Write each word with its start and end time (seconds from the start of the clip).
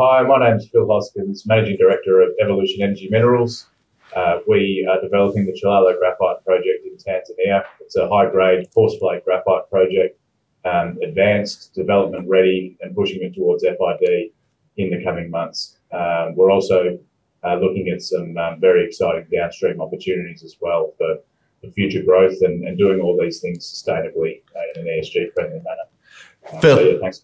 Hi, 0.00 0.22
my 0.22 0.38
name 0.38 0.58
is 0.58 0.68
Phil 0.68 0.86
Hoskins, 0.86 1.44
Managing 1.44 1.76
Director 1.76 2.22
of 2.22 2.28
Evolution 2.40 2.82
Energy 2.82 3.08
Minerals. 3.10 3.66
Uh, 4.14 4.38
we 4.46 4.88
are 4.88 5.00
developing 5.00 5.44
the 5.44 5.52
Chilalo 5.52 5.98
Graphite 5.98 6.44
Project 6.44 6.86
in 6.86 6.96
Tanzania. 6.98 7.64
It's 7.80 7.96
a 7.96 8.08
high-grade 8.08 8.72
coarse 8.72 8.96
flake 8.98 9.24
graphite 9.24 9.68
project, 9.68 10.16
um, 10.64 10.98
advanced, 11.02 11.74
development 11.74 12.28
ready, 12.28 12.78
and 12.80 12.94
pushing 12.94 13.24
it 13.24 13.34
towards 13.34 13.64
FID 13.64 14.30
in 14.76 14.90
the 14.90 15.02
coming 15.02 15.32
months. 15.32 15.78
Um, 15.90 16.36
we're 16.36 16.52
also 16.52 16.96
uh, 17.42 17.56
looking 17.56 17.88
at 17.88 18.00
some 18.00 18.38
um, 18.38 18.60
very 18.60 18.86
exciting 18.86 19.26
downstream 19.32 19.80
opportunities 19.80 20.44
as 20.44 20.54
well 20.60 20.94
for, 20.96 21.16
for 21.60 21.72
future 21.72 22.04
growth 22.04 22.36
and, 22.42 22.62
and, 22.68 22.78
doing 22.78 23.00
all 23.00 23.18
these 23.20 23.40
things 23.40 23.66
sustainably 23.66 24.42
uh, 24.54 24.80
in 24.80 24.86
an 24.86 25.00
ESG 25.00 25.32
friendly 25.34 25.58
manner. 25.58 26.60
Phil, 26.60 26.76
so 26.76 26.82
yeah, 26.82 26.98
thanks. 27.00 27.20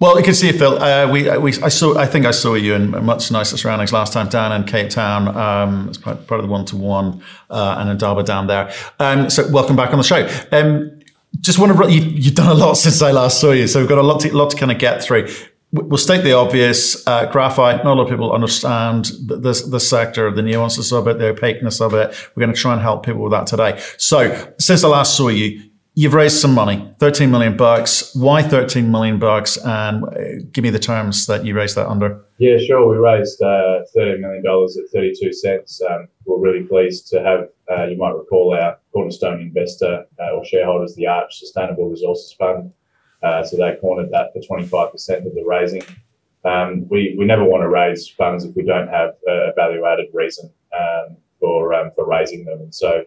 Well, 0.00 0.16
you 0.16 0.24
can 0.24 0.34
see, 0.34 0.52
Phil. 0.52 0.80
Uh, 0.80 1.10
we, 1.10 1.28
we, 1.38 1.50
I 1.60 1.68
saw. 1.68 1.98
I 1.98 2.06
think 2.06 2.24
I 2.24 2.30
saw 2.30 2.54
you 2.54 2.74
in 2.74 3.04
much 3.04 3.32
nicer 3.32 3.56
surroundings 3.56 3.92
last 3.92 4.12
time 4.12 4.28
down 4.28 4.52
in 4.52 4.64
Cape 4.64 4.90
Town. 4.90 5.26
Um, 5.36 5.88
as 5.88 5.98
part, 5.98 6.24
part 6.28 6.38
of 6.38 6.46
the 6.46 6.52
one 6.52 6.64
to 6.66 6.76
one, 6.76 7.20
and 7.50 7.90
Indaba 7.90 8.22
down 8.22 8.46
there. 8.46 8.72
Um, 9.00 9.28
so, 9.28 9.50
welcome 9.50 9.74
back 9.74 9.90
on 9.90 9.98
the 9.98 10.04
show. 10.04 10.28
Um, 10.52 11.00
just 11.40 11.58
want 11.58 11.76
to. 11.76 11.92
You, 11.92 12.22
have 12.22 12.34
done 12.34 12.48
a 12.48 12.54
lot 12.54 12.74
since 12.76 13.02
I 13.02 13.10
last 13.10 13.40
saw 13.40 13.50
you, 13.50 13.66
so 13.66 13.80
we've 13.80 13.88
got 13.88 13.98
a 13.98 14.02
lot 14.02 14.20
to, 14.20 14.36
lot 14.36 14.50
to 14.50 14.56
kind 14.56 14.70
of 14.70 14.78
get 14.78 15.02
through. 15.02 15.28
We'll 15.72 15.98
state 15.98 16.22
the 16.22 16.32
obvious. 16.32 17.04
Uh, 17.04 17.26
graphite. 17.26 17.82
Not 17.82 17.94
a 17.94 17.94
lot 17.94 18.04
of 18.04 18.08
people 18.08 18.32
understand 18.32 19.06
the, 19.26 19.66
the 19.68 19.80
sector, 19.80 20.30
the 20.30 20.42
nuances 20.42 20.92
of 20.92 21.08
it, 21.08 21.18
the 21.18 21.30
opaqueness 21.30 21.80
of 21.80 21.92
it. 21.92 22.14
We're 22.36 22.42
going 22.42 22.54
to 22.54 22.60
try 22.60 22.72
and 22.72 22.80
help 22.80 23.04
people 23.04 23.22
with 23.22 23.32
that 23.32 23.48
today. 23.48 23.82
So, 23.96 24.54
since 24.60 24.84
I 24.84 24.88
last 24.88 25.16
saw 25.16 25.26
you, 25.26 25.67
You've 25.98 26.14
raised 26.14 26.40
some 26.40 26.54
money, 26.54 26.94
13 27.00 27.28
million 27.28 27.56
bucks. 27.56 28.14
Why 28.14 28.40
13 28.40 28.88
million 28.88 29.18
bucks? 29.18 29.56
And 29.56 30.04
uh, 30.04 30.44
give 30.52 30.62
me 30.62 30.70
the 30.70 30.78
terms 30.78 31.26
that 31.26 31.44
you 31.44 31.56
raised 31.56 31.74
that 31.74 31.88
under. 31.88 32.24
Yeah, 32.38 32.56
sure. 32.64 32.88
We 32.88 32.98
raised 32.98 33.42
uh, 33.42 33.80
$13 33.96 34.20
million 34.20 34.46
at 34.46 34.90
32 34.92 35.32
cents. 35.32 35.82
Um, 35.90 36.06
we're 36.24 36.38
really 36.38 36.64
pleased 36.64 37.08
to 37.08 37.20
have, 37.24 37.48
uh, 37.68 37.86
you 37.88 37.96
might 37.96 38.12
recall, 38.12 38.54
our 38.54 38.78
cornerstone 38.92 39.40
investor 39.40 40.04
uh, 40.20 40.36
or 40.36 40.44
shareholders, 40.44 40.94
the 40.94 41.08
Arch 41.08 41.36
Sustainable 41.36 41.90
Resources 41.90 42.32
Fund. 42.34 42.72
Uh, 43.24 43.42
so 43.42 43.56
they 43.56 43.74
cornered 43.80 44.12
that 44.12 44.32
for 44.32 44.38
25% 44.38 45.26
of 45.26 45.34
the 45.34 45.44
raising. 45.44 45.82
Um, 46.44 46.88
we, 46.88 47.16
we 47.18 47.24
never 47.24 47.42
want 47.42 47.62
to 47.62 47.68
raise 47.68 48.08
funds 48.08 48.44
if 48.44 48.54
we 48.54 48.62
don't 48.62 48.86
have 48.86 49.16
a 49.26 49.50
value 49.56 49.84
added 49.84 50.10
reason 50.14 50.48
um, 50.72 51.16
for, 51.40 51.74
um, 51.74 51.90
for 51.96 52.06
raising 52.06 52.44
them. 52.44 52.60
And 52.60 52.72
so 52.72 53.02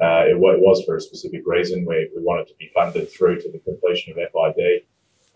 uh, 0.00 0.24
it, 0.26 0.36
it, 0.36 0.60
was 0.60 0.82
for 0.84 0.96
a 0.96 1.00
specific 1.00 1.42
reason. 1.46 1.84
We, 1.84 2.10
we 2.14 2.22
wanted 2.22 2.48
to 2.48 2.54
be 2.58 2.70
funded 2.74 3.10
through 3.10 3.40
to 3.42 3.50
the 3.50 3.58
completion 3.60 4.12
of 4.12 4.16
FID 4.16 4.82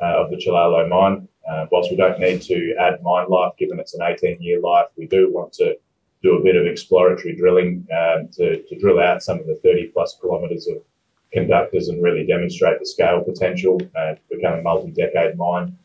uh, 0.00 0.24
of 0.24 0.30
the 0.30 0.36
Chilalo 0.36 0.88
mine. 0.88 1.28
Uh, 1.48 1.66
whilst 1.70 1.90
we 1.90 1.96
don't 1.96 2.18
need 2.18 2.42
to 2.42 2.74
add 2.78 3.02
mine 3.02 3.28
life, 3.28 3.52
given 3.58 3.78
it's 3.78 3.94
an 3.94 4.02
18 4.02 4.42
year 4.42 4.60
life, 4.60 4.86
we 4.96 5.06
do 5.06 5.32
want 5.32 5.52
to 5.54 5.76
do 6.22 6.36
a 6.36 6.42
bit 6.42 6.56
of 6.56 6.66
exploratory 6.66 7.34
drilling 7.36 7.86
um, 7.92 8.28
to, 8.32 8.62
to 8.64 8.78
drill 8.78 9.00
out 9.00 9.22
some 9.22 9.38
of 9.38 9.46
the 9.46 9.58
30 9.62 9.88
plus 9.88 10.18
kilometres 10.20 10.66
of 10.66 10.78
conductors 11.32 11.88
and 11.88 12.02
really 12.02 12.26
demonstrate 12.26 12.78
the 12.80 12.86
scale 12.86 13.22
potential 13.22 13.80
uh, 13.96 14.14
to 14.14 14.20
become 14.30 14.58
a 14.58 14.62
multi 14.62 14.90
decade 14.90 15.36
mine. 15.36 15.76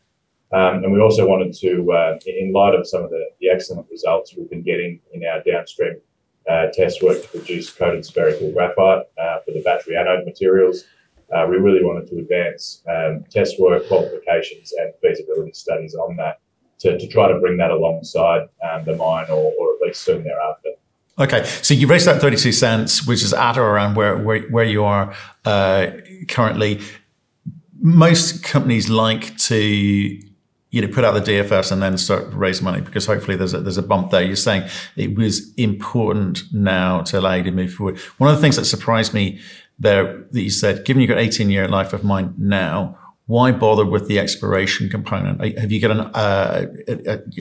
Um, 0.52 0.84
and 0.84 0.92
we 0.92 1.00
also 1.00 1.26
wanted 1.26 1.54
to, 1.54 1.92
uh, 1.92 2.18
in 2.26 2.52
light 2.52 2.74
of 2.74 2.86
some 2.86 3.02
of 3.02 3.10
the, 3.10 3.26
the 3.40 3.50
excellent 3.50 3.88
results 3.90 4.34
we've 4.36 4.50
been 4.50 4.62
getting 4.62 5.00
in 5.12 5.24
our 5.24 5.42
downstream 5.42 6.00
uh, 6.50 6.66
test 6.72 7.02
work 7.02 7.22
to 7.22 7.28
produce 7.28 7.72
coated 7.72 8.04
spherical 8.04 8.52
graphite 8.52 9.04
uh, 9.18 9.38
for 9.44 9.52
the 9.52 9.62
battery 9.62 9.96
anode 9.96 10.24
materials. 10.24 10.84
Uh, 11.34 11.46
we 11.48 11.56
really 11.56 11.82
wanted 11.82 12.06
to 12.08 12.18
advance 12.18 12.82
um, 12.88 13.24
test 13.30 13.58
work, 13.58 13.86
qualifications, 13.88 14.72
and 14.78 14.92
feasibility 15.00 15.52
studies 15.52 15.94
on 15.94 16.16
that 16.16 16.40
to, 16.78 16.98
to 16.98 17.08
try 17.08 17.28
to 17.28 17.38
bring 17.40 17.56
that 17.56 17.70
alongside 17.70 18.42
um, 18.62 18.84
the 18.84 18.94
mine 18.96 19.26
or, 19.30 19.52
or 19.58 19.74
at 19.74 19.80
least 19.82 20.02
soon 20.02 20.22
thereafter. 20.22 20.70
Okay, 21.18 21.44
so 21.44 21.74
you 21.74 21.86
raised 21.86 22.06
that 22.06 22.20
32 22.20 22.52
cents, 22.52 23.06
which 23.06 23.22
is 23.22 23.32
at 23.32 23.56
or 23.56 23.62
around 23.62 23.94
where, 23.94 24.18
where, 24.18 24.42
where 24.48 24.64
you 24.64 24.84
are 24.84 25.14
uh, 25.44 25.86
currently. 26.28 26.80
Most 27.80 28.42
companies 28.42 28.90
like 28.90 29.36
to 29.38 30.20
you 30.74 30.82
know, 30.82 30.88
put 30.88 31.04
out 31.04 31.14
the 31.14 31.20
DFS 31.20 31.70
and 31.70 31.80
then 31.80 31.96
start 31.96 32.26
raise 32.32 32.60
money 32.60 32.80
because 32.80 33.06
hopefully 33.06 33.36
there's 33.36 33.54
a, 33.54 33.60
there's 33.60 33.78
a 33.78 33.82
bump 33.82 34.10
there. 34.10 34.22
You're 34.22 34.34
saying 34.34 34.68
it 34.96 35.16
was 35.16 35.54
important 35.54 36.42
now 36.52 37.02
to 37.02 37.20
allow 37.20 37.34
you 37.34 37.44
to 37.44 37.52
move 37.52 37.72
forward. 37.72 37.96
One 38.18 38.28
of 38.28 38.34
the 38.34 38.42
things 38.42 38.56
that 38.56 38.64
surprised 38.64 39.14
me 39.14 39.38
there 39.78 40.24
that 40.32 40.42
you 40.42 40.50
said, 40.50 40.84
given 40.84 41.00
you've 41.00 41.10
got 41.10 41.18
18 41.18 41.48
year 41.48 41.68
life 41.68 41.92
of 41.92 42.02
mine 42.02 42.34
now, 42.38 42.98
why 43.26 43.52
bother 43.52 43.86
with 43.86 44.08
the 44.08 44.18
exploration 44.18 44.88
component? 44.88 45.58
Have 45.58 45.70
you 45.70 45.80
got 45.80 45.92
an, 45.92 46.00
uh, 46.00 46.66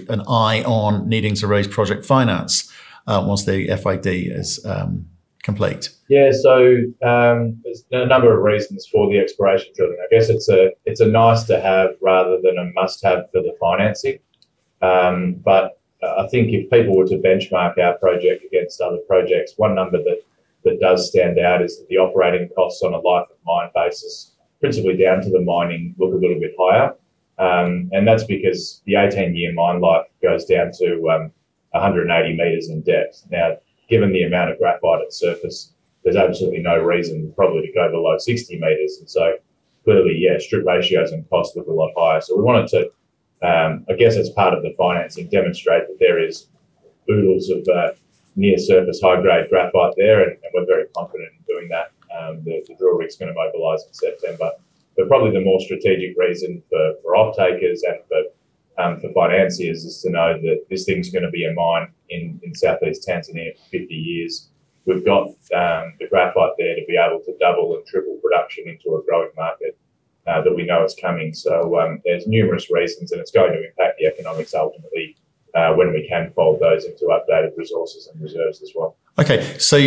an 0.09 0.21
eye 0.29 0.61
on 0.63 1.09
needing 1.09 1.33
to 1.33 1.47
raise 1.47 1.67
project 1.67 2.05
finance 2.05 2.71
uh, 3.07 3.23
once 3.25 3.45
the 3.45 3.65
FID 3.75 4.05
is 4.05 4.63
um, 4.63 5.07
complete? 5.43 5.89
Yeah, 6.07 6.31
so 6.31 6.77
um, 7.05 7.61
there's 7.63 7.83
a 7.91 8.05
number 8.05 8.35
of 8.35 8.43
reasons 8.43 8.87
for 8.91 9.09
the 9.09 9.19
exploration 9.19 9.71
drilling. 9.75 9.97
I 10.01 10.07
guess 10.13 10.29
it's 10.29 10.49
a 10.49 10.71
it's 10.85 11.01
a 11.01 11.07
nice 11.07 11.43
to 11.43 11.59
have 11.59 11.91
rather 12.01 12.39
than 12.41 12.57
a 12.57 12.71
must 12.73 13.03
have 13.03 13.29
for 13.31 13.41
the 13.41 13.55
financing. 13.59 14.19
Um, 14.81 15.35
but 15.45 15.79
I 16.01 16.27
think 16.27 16.49
if 16.51 16.69
people 16.69 16.97
were 16.97 17.07
to 17.07 17.17
benchmark 17.17 17.77
our 17.77 17.97
project 17.97 18.43
against 18.45 18.81
other 18.81 18.99
projects, 19.07 19.53
one 19.57 19.75
number 19.75 19.97
that 19.97 20.21
that 20.63 20.79
does 20.79 21.09
stand 21.09 21.39
out 21.39 21.61
is 21.61 21.77
that 21.77 21.87
the 21.89 21.97
operating 21.97 22.49
costs 22.55 22.81
on 22.83 22.93
a 22.93 22.97
life 22.97 23.27
of 23.29 23.37
mine 23.45 23.69
basis, 23.75 24.35
principally 24.59 24.97
down 24.97 25.21
to 25.21 25.29
the 25.29 25.41
mining, 25.41 25.93
look 25.97 26.13
a 26.13 26.17
little 26.17 26.39
bit 26.39 26.53
higher. 26.57 26.95
Um, 27.37 27.89
and 27.91 28.07
that's 28.07 28.23
because 28.23 28.81
the 28.85 28.95
18 28.95 29.35
year 29.35 29.53
mine 29.53 29.81
life 29.81 30.05
goes 30.21 30.45
down 30.45 30.71
to 30.79 31.09
um, 31.09 31.31
180 31.71 32.37
metres 32.37 32.69
in 32.69 32.81
depth. 32.81 33.25
Now, 33.29 33.57
given 33.93 34.11
the 34.11 34.23
amount 34.23 34.49
of 34.49 34.57
graphite 34.57 35.03
at 35.05 35.13
surface, 35.13 35.71
there's 36.03 36.15
absolutely 36.15 36.61
no 36.61 36.77
reason 36.79 37.31
probably 37.35 37.61
to 37.61 37.71
go 37.73 37.91
below 37.91 38.17
60 38.17 38.59
metres. 38.59 38.97
And 38.97 39.07
so 39.07 39.35
clearly, 39.83 40.15
yeah, 40.17 40.39
strip 40.39 40.65
ratios 40.65 41.11
and 41.11 41.29
costs 41.29 41.55
look 41.55 41.67
a 41.67 41.71
lot 41.71 41.91
higher. 41.95 42.19
So 42.19 42.35
we 42.35 42.41
wanted 42.41 42.67
to, 42.69 42.81
um, 43.47 43.85
I 43.87 43.93
guess, 43.93 44.15
as 44.17 44.31
part 44.31 44.55
of 44.55 44.63
the 44.63 44.73
financing, 44.79 45.29
demonstrate 45.29 45.85
that 45.87 45.97
there 45.99 46.17
is 46.17 46.47
oodles 47.07 47.51
of 47.51 47.67
uh, 47.67 47.91
near 48.35 48.57
surface 48.57 48.99
high 48.99 49.21
grade 49.21 49.47
graphite 49.51 49.93
there, 49.95 50.23
and, 50.23 50.31
and, 50.31 50.51
we're 50.55 50.65
very 50.65 50.85
confident 50.97 51.29
in 51.37 51.55
doing 51.55 51.69
that. 51.69 51.91
Um, 52.17 52.43
the, 52.43 52.65
the, 52.67 52.75
drill 52.75 52.97
rig's 52.97 53.15
going 53.15 53.31
to 53.31 53.35
mobilise 53.35 53.85
in 53.85 53.93
September. 53.93 54.49
But 54.97 55.07
probably 55.07 55.31
the 55.31 55.45
more 55.45 55.59
strategic 55.59 56.17
reason 56.17 56.63
for, 56.67 56.93
for 57.03 57.15
off 57.15 57.37
takers 57.37 57.83
and 57.83 57.97
for 58.07 58.23
um, 58.77 58.99
for 58.99 59.11
financiers 59.13 59.85
is 59.85 60.01
to 60.01 60.09
know 60.09 60.39
that 60.41 60.65
this 60.69 60.85
thing's 60.85 61.09
going 61.09 61.23
to 61.23 61.31
be 61.31 61.45
a 61.45 61.53
mine 61.53 61.87
in, 62.09 62.39
in 62.43 62.55
southeast 62.55 63.07
Tanzania 63.07 63.55
for 63.57 63.69
50 63.71 63.93
years. 63.93 64.49
We've 64.85 65.05
got 65.05 65.27
um, 65.27 65.93
the 65.99 66.07
graphite 66.09 66.51
there 66.57 66.75
to 66.75 66.83
be 66.87 66.97
able 66.97 67.21
to 67.25 67.37
double 67.39 67.75
and 67.75 67.85
triple 67.85 68.19
production 68.21 68.67
into 68.67 68.95
a 68.97 69.03
growing 69.03 69.31
market 69.37 69.77
uh, 70.27 70.41
that 70.41 70.55
we 70.55 70.65
know 70.65 70.83
is 70.83 70.95
coming. 70.99 71.33
So 71.33 71.79
um, 71.79 72.01
there's 72.03 72.27
numerous 72.27 72.71
reasons, 72.71 73.11
and 73.11 73.21
it's 73.21 73.31
going 73.31 73.53
to 73.53 73.65
impact 73.65 73.99
the 73.99 74.07
economics 74.07 74.53
ultimately 74.53 75.15
uh, 75.55 75.73
when 75.73 75.93
we 75.93 76.07
can 76.07 76.31
fold 76.35 76.59
those 76.59 76.85
into 76.85 77.05
updated 77.05 77.57
resources 77.57 78.07
and 78.07 78.21
reserves 78.21 78.61
as 78.61 78.71
well. 78.75 78.97
Okay, 79.19 79.57
so. 79.59 79.77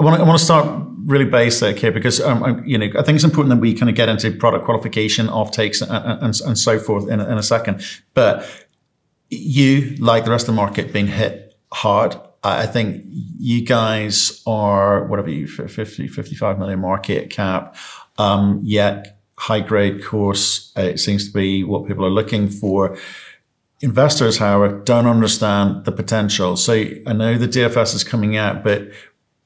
I 0.00 0.02
want, 0.02 0.16
to, 0.16 0.22
I 0.22 0.26
want 0.26 0.38
to 0.38 0.44
start 0.44 0.66
really 1.04 1.24
basic 1.24 1.78
here 1.78 1.92
because 1.92 2.20
um, 2.20 2.62
you 2.64 2.78
know 2.78 2.86
I 2.98 3.02
think 3.02 3.16
it's 3.16 3.24
important 3.24 3.54
that 3.54 3.60
we 3.60 3.74
kind 3.74 3.88
of 3.88 3.96
get 3.96 4.08
into 4.08 4.30
product 4.32 4.64
qualification, 4.64 5.28
off 5.28 5.50
takes, 5.50 5.80
and, 5.80 5.90
and, 5.90 6.40
and 6.40 6.58
so 6.58 6.78
forth 6.78 7.08
in, 7.08 7.20
in 7.20 7.38
a 7.38 7.42
second. 7.42 7.84
But 8.14 8.46
you, 9.30 9.96
like 9.96 10.24
the 10.24 10.30
rest 10.30 10.48
of 10.48 10.54
the 10.54 10.60
market, 10.60 10.92
being 10.92 11.06
hit 11.06 11.56
hard. 11.72 12.16
I 12.42 12.66
think 12.66 13.04
you 13.38 13.64
guys 13.64 14.42
are 14.46 15.06
whatever 15.06 15.30
you 15.30 15.46
50, 15.46 16.08
55 16.08 16.58
million 16.58 16.78
market 16.78 17.30
cap, 17.30 17.74
um, 18.18 18.60
yet 18.62 19.18
high 19.38 19.60
grade 19.60 20.04
coarse. 20.04 20.72
It 20.76 21.00
seems 21.00 21.26
to 21.26 21.32
be 21.32 21.64
what 21.64 21.86
people 21.86 22.04
are 22.04 22.10
looking 22.10 22.48
for. 22.48 22.98
Investors, 23.80 24.38
however, 24.38 24.78
don't 24.84 25.06
understand 25.06 25.84
the 25.84 25.92
potential. 25.92 26.56
So 26.56 26.84
I 27.06 27.12
know 27.14 27.38
the 27.38 27.48
DFS 27.48 27.94
is 27.94 28.04
coming 28.04 28.36
out, 28.36 28.62
but 28.62 28.90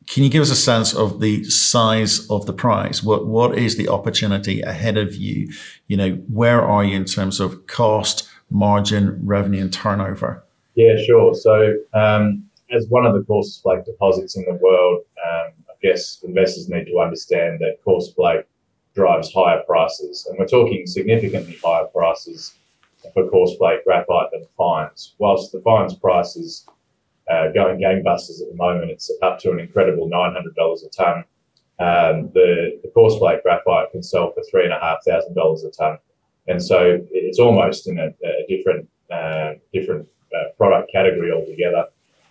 can 0.08 0.24
you 0.24 0.30
give 0.30 0.42
us 0.42 0.50
a 0.50 0.56
sense 0.56 0.94
of 0.94 1.20
the 1.20 1.44
size 1.44 2.28
of 2.30 2.46
the 2.46 2.52
prize? 2.52 3.02
What 3.02 3.26
what 3.26 3.58
is 3.58 3.76
the 3.76 3.88
opportunity 3.88 4.62
ahead 4.62 4.96
of 4.96 5.14
you? 5.14 5.52
You 5.86 5.96
know, 5.96 6.10
where 6.32 6.62
are 6.62 6.82
you 6.82 6.96
in 6.96 7.04
terms 7.04 7.40
of 7.40 7.66
cost, 7.66 8.28
margin, 8.50 9.20
revenue, 9.22 9.62
and 9.62 9.72
turnover? 9.72 10.42
Yeah, 10.74 10.96
sure. 11.06 11.34
So, 11.34 11.74
um, 11.92 12.44
as 12.70 12.86
one 12.88 13.04
of 13.04 13.14
the 13.14 13.22
coarse 13.22 13.60
flake 13.60 13.84
deposits 13.84 14.36
in 14.36 14.44
the 14.44 14.54
world, 14.54 15.04
um, 15.26 15.52
I 15.68 15.74
guess 15.82 16.22
investors 16.22 16.68
need 16.68 16.86
to 16.86 16.98
understand 16.98 17.58
that 17.60 17.78
coarse 17.84 18.12
flake 18.12 18.46
drives 18.94 19.32
higher 19.32 19.62
prices, 19.66 20.26
and 20.26 20.38
we're 20.38 20.46
talking 20.46 20.86
significantly 20.86 21.58
higher 21.62 21.86
prices 21.86 22.54
for 23.12 23.28
coarse 23.28 23.56
flake 23.56 23.84
graphite 23.84 24.30
than 24.32 24.44
fines. 24.56 25.14
Whilst 25.18 25.52
the 25.52 25.60
fines 25.60 25.94
prices 25.94 26.66
uh, 27.30 27.48
going 27.52 27.78
gangbusters 27.78 28.42
at 28.42 28.48
the 28.50 28.56
moment. 28.56 28.90
It's 28.90 29.10
up 29.22 29.38
to 29.40 29.52
an 29.52 29.60
incredible 29.60 30.08
$900 30.08 30.44
a 30.84 30.88
tonne. 30.90 31.24
Um, 31.80 32.30
the, 32.34 32.80
the 32.82 32.90
coarse 32.94 33.18
flake 33.18 33.42
graphite 33.42 33.92
can 33.92 34.02
sell 34.02 34.32
for 34.32 34.42
$3,500 34.52 35.66
a 35.66 35.70
tonne. 35.70 35.98
And 36.48 36.62
so 36.62 36.98
it's 37.12 37.38
almost 37.38 37.88
in 37.88 37.98
a, 37.98 38.06
a 38.06 38.46
different 38.48 38.88
uh, 39.10 39.54
different 39.72 40.08
category 40.92 41.32
altogether. 41.32 41.86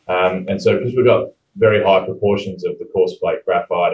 Um, 0.08 0.46
and 0.48 0.62
so, 0.62 0.78
because 0.78 0.96
we've 0.96 1.06
got 1.06 1.30
very 1.56 1.84
high 1.84 2.06
proportions 2.06 2.64
of 2.66 2.78
the 2.80 2.86
coarse 2.86 3.18
flake 3.20 3.46
graphite, 3.46 3.94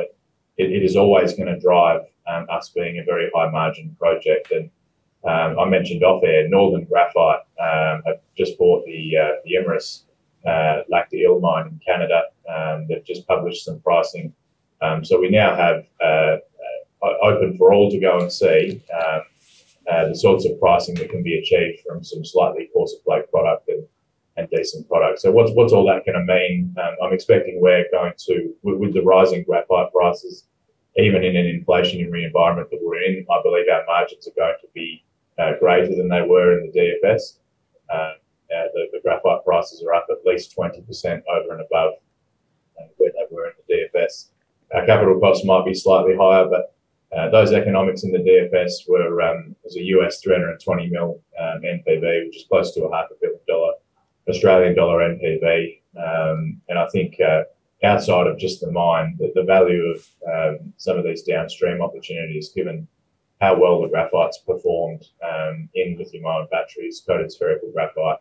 it, 0.58 0.72
it 0.72 0.84
is 0.84 0.96
always 0.96 1.34
going 1.34 1.54
to 1.54 1.60
drive 1.60 2.02
um, 2.28 2.46
us 2.50 2.70
being 2.70 3.00
a 3.00 3.04
very 3.04 3.30
high 3.34 3.50
margin 3.50 3.96
project. 4.00 4.52
And 4.52 4.70
um, 5.24 5.60
I 5.60 5.70
mentioned 5.70 6.04
off 6.04 6.24
air, 6.24 6.48
Northern 6.48 6.86
Graphite 6.86 7.40
um, 7.60 8.04
have 8.06 8.20
just 8.38 8.58
bought 8.58 8.86
the 8.86 9.18
uh, 9.18 9.36
the 9.46 9.56
Imerys 9.56 10.04
uh, 10.48 10.82
mine 10.90 11.68
in 11.68 11.80
Canada. 11.86 12.24
Um, 12.50 12.88
they've 12.88 13.06
just 13.06 13.28
published 13.28 13.66
some 13.66 13.80
pricing. 13.82 14.34
Um, 14.82 15.04
so 15.06 15.20
we 15.20 15.30
now 15.30 15.56
have 15.56 15.86
uh, 16.02 16.38
uh, 17.04 17.14
open 17.22 17.58
for 17.58 17.74
all 17.74 17.90
to 17.92 18.00
go 18.00 18.20
and 18.20 18.32
see 18.32 18.82
um, 18.94 19.22
uh, 19.90 20.08
the 20.08 20.16
sorts 20.16 20.46
of 20.46 20.60
pricing 20.60 20.96
that 20.96 21.10
can 21.10 21.24
be 21.24 21.38
achieved 21.38 21.82
from 21.86 22.04
some 22.04 22.24
slightly 22.24 22.70
coarser 22.74 22.98
flake 23.06 23.30
product 23.32 23.68
and, 23.70 23.86
and 24.38 24.50
decent 24.50 24.88
product. 24.88 25.20
So 25.20 25.32
what's 25.32 25.52
what's 25.52 25.74
all 25.74 25.86
that 25.88 26.06
going 26.06 26.26
to 26.26 26.34
mean? 26.34 26.76
Um, 26.82 26.96
I'm 27.04 27.14
expecting 27.14 27.62
we're 27.62 27.86
going 27.92 28.14
to 28.18 28.54
with, 28.64 28.78
with, 28.78 28.94
the 28.94 29.02
rising 29.02 29.44
graphite 29.44 29.92
prices, 29.94 30.48
even 30.98 31.24
in 31.24 31.36
an 31.36 31.46
inflationary 31.46 32.26
environment 32.26 32.70
that 32.72 32.80
we're 32.82 33.02
in, 33.02 33.26
I 33.30 33.42
believe 33.44 33.66
our 33.72 33.86
margins 33.86 34.28
are 34.28 34.36
going 34.36 34.56
to 34.62 34.68
be 34.74 35.04
uh, 35.38 35.54
greater 35.60 35.96
than 35.96 36.10
they 36.10 36.22
were 36.22 36.60
in 36.60 36.72
the 36.72 36.80
DFS. 36.80 37.40
Uh, 37.94 38.14
uh, 38.56 38.68
the, 38.74 38.88
the, 38.94 39.00
graphite 39.02 39.44
prices 39.46 39.84
are 39.84 39.94
up 39.94 40.08
at 40.10 40.26
least 40.26 40.56
20% 40.58 40.78
over 41.30 41.54
and 41.54 41.62
above 41.62 41.94
uh, 42.80 42.86
where 42.98 43.12
they 43.12 43.36
were 43.36 43.48
in 43.48 43.54
the 43.68 43.74
DFS. 43.98 44.30
Our 44.74 44.86
capital 44.86 45.20
costs 45.20 45.46
might 45.46 45.66
be 45.66 45.74
slightly 45.74 46.16
higher, 46.16 46.46
but 46.50 46.76
uh, 47.16 47.30
those 47.30 47.52
economics 47.52 48.04
in 48.04 48.12
the 48.12 48.20
DFS 48.20 48.90
were 48.90 49.22
um, 49.22 49.56
was 49.64 49.76
a 49.76 49.82
US 49.82 50.20
320 50.22 50.90
mil 50.90 51.22
um, 51.40 51.62
NPV, 51.62 52.26
which 52.26 52.38
is 52.38 52.46
close 52.50 52.74
to 52.74 52.84
a 52.86 52.96
half 52.96 53.06
a 53.12 53.16
billion 53.22 53.40
dollar 53.48 53.74
Australian 54.28 54.76
dollar 54.76 55.00
NPV. 55.00 55.82
Um, 55.96 56.62
and 56.70 56.80
I 56.80 56.88
think 56.90 57.20
uh, 57.20 57.44
outside 57.84 58.28
of 58.28 58.40
just 58.40 58.62
the 58.62 58.72
mine, 58.72 59.16
the, 59.20 59.32
the 59.36 59.44
value 59.44 59.94
of 59.94 60.08
um, 60.28 60.74
some 60.78 60.98
of 60.98 61.04
these 61.04 61.24
downstream 61.24 61.82
opportunities, 61.82 62.50
given 62.50 62.88
how 63.42 63.60
well 63.60 63.82
the 63.82 63.90
graphite's 63.90 64.40
performed 64.40 65.06
um, 65.24 65.70
in 65.76 65.98
lithium-ion 65.98 66.48
batteries, 66.50 67.04
coated 67.06 67.32
spherical 67.32 67.70
graphite. 67.74 68.20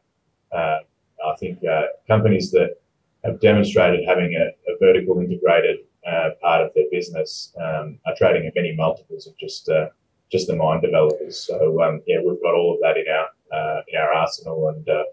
Uh, 0.53 0.79
I 1.25 1.37
think 1.39 1.59
uh, 1.65 1.83
companies 2.09 2.51
that 2.51 2.77
have 3.25 3.41
demonstrated 3.41 4.05
having 4.07 4.35
a, 4.35 4.71
a 4.71 4.77
vertical 4.81 5.21
integrated 5.21 5.79
uh, 6.07 6.31
part 6.41 6.63
of 6.63 6.75
their 6.75 6.85
business 6.91 7.55
um, 7.61 7.99
are 8.07 8.15
trading 8.17 8.47
at 8.47 8.55
many 8.55 8.75
multiples 8.75 9.27
of 9.27 9.37
just 9.39 9.69
uh, 9.69 9.87
just 10.31 10.47
the 10.47 10.57
mine 10.57 10.81
developers. 10.81 11.39
So 11.39 11.83
um, 11.83 12.03
yeah, 12.07 12.19
we've 12.25 12.43
got 12.43 12.55
all 12.55 12.75
of 12.75 12.81
that 12.81 12.97
in 12.97 13.05
our 13.09 13.27
uh, 13.53 13.83
in 13.87 14.01
our 14.01 14.13
arsenal, 14.13 14.69
and 14.69 14.89
uh, 14.89 15.05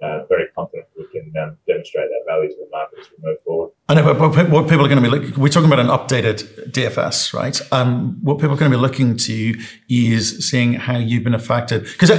uh, 0.00 0.24
very 0.26 0.46
confident 0.54 0.86
we 0.96 1.06
can 1.08 1.32
um, 1.42 1.56
demonstrate 1.66 2.08
that 2.08 2.22
value 2.26 2.48
to 2.48 2.56
the 2.56 2.70
market 2.70 3.00
as 3.00 3.06
we 3.10 3.28
move 3.28 3.38
forward. 3.44 3.70
I 3.88 3.94
know, 3.94 4.14
but 4.14 4.48
what 4.48 4.68
people 4.68 4.84
are 4.86 4.88
going 4.88 5.02
to 5.02 5.02
be 5.02 5.08
looking, 5.08 5.40
we're 5.40 5.48
talking 5.48 5.70
about 5.70 5.80
an 5.80 5.88
updated 5.88 6.70
DFS, 6.70 7.34
right? 7.34 7.60
Um, 7.72 8.18
what 8.22 8.38
people 8.38 8.54
are 8.54 8.58
going 8.58 8.70
to 8.70 8.76
be 8.76 8.80
looking 8.80 9.16
to 9.16 9.54
is 9.88 10.48
seeing 10.48 10.74
how 10.74 10.96
you've 10.96 11.24
been 11.24 11.34
affected 11.34 11.82
because 11.82 12.10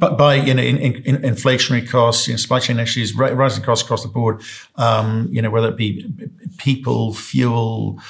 uh, 0.00 0.14
by 0.14 0.34
you 0.36 0.54
know 0.54 0.62
in, 0.62 0.78
in, 0.78 1.16
inflationary 1.18 1.88
costs, 1.88 2.26
you 2.28 2.34
know, 2.34 2.38
supply 2.38 2.60
chain 2.60 2.78
issues, 2.78 3.14
rising 3.14 3.64
costs 3.64 3.84
across 3.84 4.02
the 4.02 4.08
board. 4.08 4.42
Um, 4.76 5.28
you 5.30 5.42
know, 5.42 5.50
whether 5.50 5.68
it 5.68 5.76
be 5.76 6.12
people, 6.58 7.14
fuel. 7.14 8.00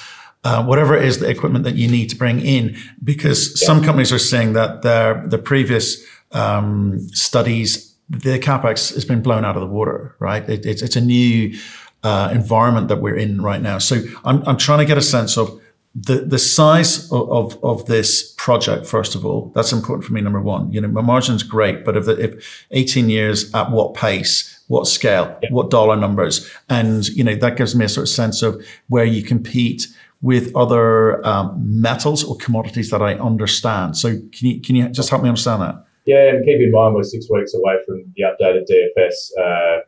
Uh, 0.43 0.65
whatever 0.65 0.97
it 0.97 1.05
is, 1.05 1.19
the 1.19 1.29
equipment 1.29 1.63
that 1.63 1.75
you 1.75 1.87
need 1.87 2.09
to 2.09 2.15
bring 2.15 2.39
in, 2.39 2.75
because 3.03 3.61
yeah. 3.61 3.67
some 3.67 3.83
companies 3.83 4.11
are 4.11 4.17
saying 4.17 4.53
that 4.53 4.81
their 4.81 5.23
the 5.27 5.37
previous 5.37 6.03
um, 6.31 6.97
studies 7.09 7.91
the 8.11 8.39
capex 8.39 8.93
has 8.93 9.05
been 9.05 9.21
blown 9.21 9.45
out 9.45 9.55
of 9.55 9.61
the 9.61 9.67
water, 9.67 10.15
right? 10.19 10.47
It, 10.49 10.65
it's, 10.65 10.81
it's 10.81 10.95
a 10.95 11.01
new 11.01 11.57
uh, 12.03 12.29
environment 12.33 12.89
that 12.89 12.97
we're 12.97 13.15
in 13.15 13.41
right 13.41 13.61
now. 13.61 13.77
So 13.77 14.01
I'm, 14.25 14.43
I'm 14.45 14.57
trying 14.57 14.79
to 14.79 14.85
get 14.85 14.97
a 14.97 15.01
sense 15.01 15.37
of 15.37 15.60
the, 15.93 16.19
the 16.19 16.39
size 16.39 17.11
of, 17.11 17.29
of, 17.29 17.63
of, 17.63 17.85
this 17.85 18.33
project, 18.37 18.85
first 18.85 19.13
of 19.13 19.25
all. 19.25 19.51
That's 19.53 19.73
important 19.73 20.05
for 20.05 20.13
me, 20.13 20.21
number 20.21 20.41
one. 20.41 20.71
You 20.71 20.79
know, 20.79 20.87
my 20.87 21.01
margin's 21.01 21.43
great, 21.43 21.83
but 21.83 21.97
if, 21.97 22.05
the, 22.05 22.17
if 22.17 22.65
18 22.71 23.09
years 23.09 23.53
at 23.53 23.71
what 23.71 23.93
pace, 23.93 24.63
what 24.67 24.87
scale, 24.87 25.37
yeah. 25.43 25.49
what 25.51 25.69
dollar 25.69 25.97
numbers, 25.97 26.49
and, 26.69 27.07
you 27.09 27.23
know, 27.23 27.35
that 27.35 27.57
gives 27.57 27.75
me 27.75 27.85
a 27.85 27.89
sort 27.89 28.03
of 28.03 28.09
sense 28.09 28.41
of 28.41 28.65
where 28.87 29.03
you 29.03 29.21
compete 29.21 29.87
with 30.21 30.55
other 30.55 31.25
um, 31.25 31.55
metals 31.59 32.23
or 32.23 32.37
commodities 32.37 32.89
that 32.91 33.01
I 33.01 33.15
understand. 33.15 33.97
So 33.97 34.11
can 34.11 34.47
you, 34.47 34.61
can 34.61 34.75
you 34.75 34.87
just 34.89 35.09
help 35.09 35.23
me 35.23 35.29
understand 35.29 35.61
that? 35.61 35.85
Yeah, 36.05 36.29
and 36.29 36.45
keep 36.45 36.59
in 36.59 36.71
mind 36.71 36.95
we're 36.95 37.03
six 37.03 37.29
weeks 37.29 37.53
away 37.53 37.75
from 37.85 38.03
the 38.15 38.23
updated 38.23 38.65
DFS. 38.69 39.31
Uh, 39.37 39.41
uh, 39.41 39.79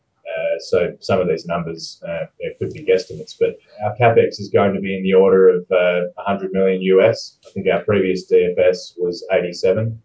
so 0.59 0.95
some 0.99 1.19
of 1.19 1.27
these 1.27 1.45
numbers 1.45 2.01
uh, 2.07 2.25
could 2.59 2.73
be 2.73 2.85
guesstimates, 2.85 3.35
but 3.39 3.57
our 3.83 3.95
capex 3.95 4.39
is 4.39 4.49
going 4.49 4.73
to 4.73 4.79
be 4.79 4.95
in 4.95 5.03
the 5.03 5.13
order 5.13 5.49
of 5.49 5.71
uh, 5.71 6.07
100 6.15 6.51
million 6.51 6.81
US. 6.81 7.37
I 7.47 7.51
think 7.51 7.67
our 7.67 7.83
previous 7.83 8.31
DFS 8.31 8.93
was 8.97 9.25
87, 9.31 10.01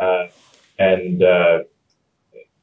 uh, 0.00 0.26
and 0.78 1.22
uh, 1.22 1.58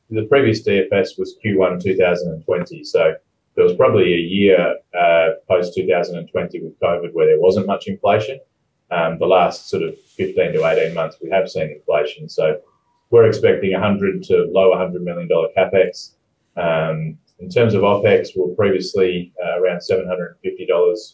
the 0.10 0.24
previous 0.24 0.66
DFS 0.66 1.18
was 1.18 1.36
Q1 1.44 1.82
2020. 1.82 2.84
So 2.84 3.16
there 3.56 3.64
was 3.64 3.76
probably 3.76 4.14
a 4.14 4.18
year 4.18 4.78
uh, 4.98 5.30
post 5.48 5.76
2020 5.76 6.62
with 6.62 6.80
COVID 6.80 7.14
where 7.14 7.28
there 7.28 7.40
wasn't 7.40 7.68
much 7.68 7.88
inflation. 7.88 8.40
Um, 8.92 9.18
the 9.18 9.26
last 9.26 9.70
sort 9.70 9.84
of 9.84 9.98
15 10.18 10.54
to 10.54 10.66
18 10.66 10.94
months, 10.94 11.18
we 11.22 11.30
have 11.32 11.50
seen 11.50 11.72
inflation. 11.72 12.30
So 12.30 12.60
we're 13.10 13.28
expecting 13.28 13.72
100 13.74 14.24
to 14.24 14.50
low 14.52 14.70
100 14.70 15.04
million 15.04 15.28
dollar 15.28 15.50
capex. 15.58 16.12
Um, 16.58 17.18
in 17.40 17.50
terms 17.50 17.74
of 17.74 17.82
OPEX, 17.82 18.30
we 18.36 18.44
are 18.44 18.56
previously 18.56 19.34
uh, 19.44 19.60
around 19.60 19.80
$750 19.80 20.36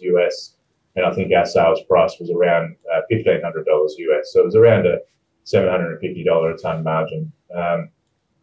US, 0.01 0.55
and 0.95 1.05
I 1.05 1.13
think 1.13 1.31
our 1.33 1.45
sales 1.45 1.81
price 1.87 2.17
was 2.19 2.29
around 2.29 2.75
uh, 2.93 3.01
$1,500 3.11 3.41
US. 3.65 4.33
So 4.33 4.41
it 4.41 4.45
was 4.45 4.55
around 4.55 4.85
a 4.85 4.99
$750 5.45 6.53
a 6.53 6.57
ton 6.57 6.83
margin. 6.83 7.31
Um, 7.55 7.89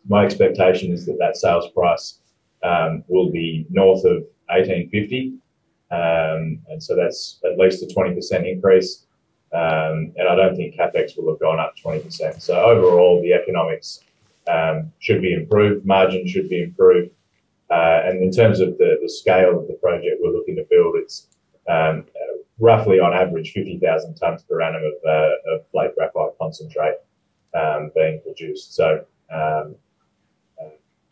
my 0.08 0.24
expectation 0.24 0.92
is 0.92 1.06
that 1.06 1.18
that 1.18 1.36
sales 1.36 1.70
price 1.72 2.20
um, 2.62 3.04
will 3.08 3.30
be 3.30 3.66
north 3.70 4.04
of 4.04 4.24
$1,850, 4.50 5.38
and 5.90 6.82
so 6.82 6.96
that's 6.96 7.40
at 7.44 7.58
least 7.58 7.82
a 7.82 7.86
20% 7.86 8.50
increase. 8.50 9.06
And 9.52 10.12
I 10.28 10.34
don't 10.34 10.56
think 10.56 10.76
capex 10.76 11.16
will 11.16 11.30
have 11.30 11.40
gone 11.40 11.60
up 11.60 11.74
20%. 11.84 12.40
So 12.40 12.60
overall, 12.60 13.22
the 13.22 13.32
economics 13.32 14.00
um, 14.48 14.92
should 14.98 15.22
be 15.22 15.32
improved, 15.32 15.86
margin 15.86 16.26
should 16.26 16.48
be 16.48 16.62
improved. 16.62 17.10
Uh, 17.70 18.00
and 18.04 18.22
in 18.22 18.30
terms 18.30 18.60
of 18.60 18.78
the, 18.78 18.98
the 19.02 19.08
scale 19.08 19.58
of 19.58 19.66
the 19.66 19.74
project 19.74 20.16
we're 20.20 20.30
looking 20.30 20.56
to 20.56 20.64
build, 20.70 20.94
it's 20.96 21.28
um, 21.68 22.04
roughly 22.58 23.00
on 23.00 23.12
average 23.12 23.52
50,000 23.52 24.14
tonnes 24.14 24.46
per 24.48 24.62
annum 24.62 24.82
of, 24.82 24.92
uh, 25.08 25.54
of 25.54 25.66
flake 25.70 25.94
graphite 25.96 26.38
concentrate 26.40 26.96
um, 27.54 27.90
being 27.94 28.20
produced. 28.22 28.74
So 28.74 29.04
um, 29.34 29.74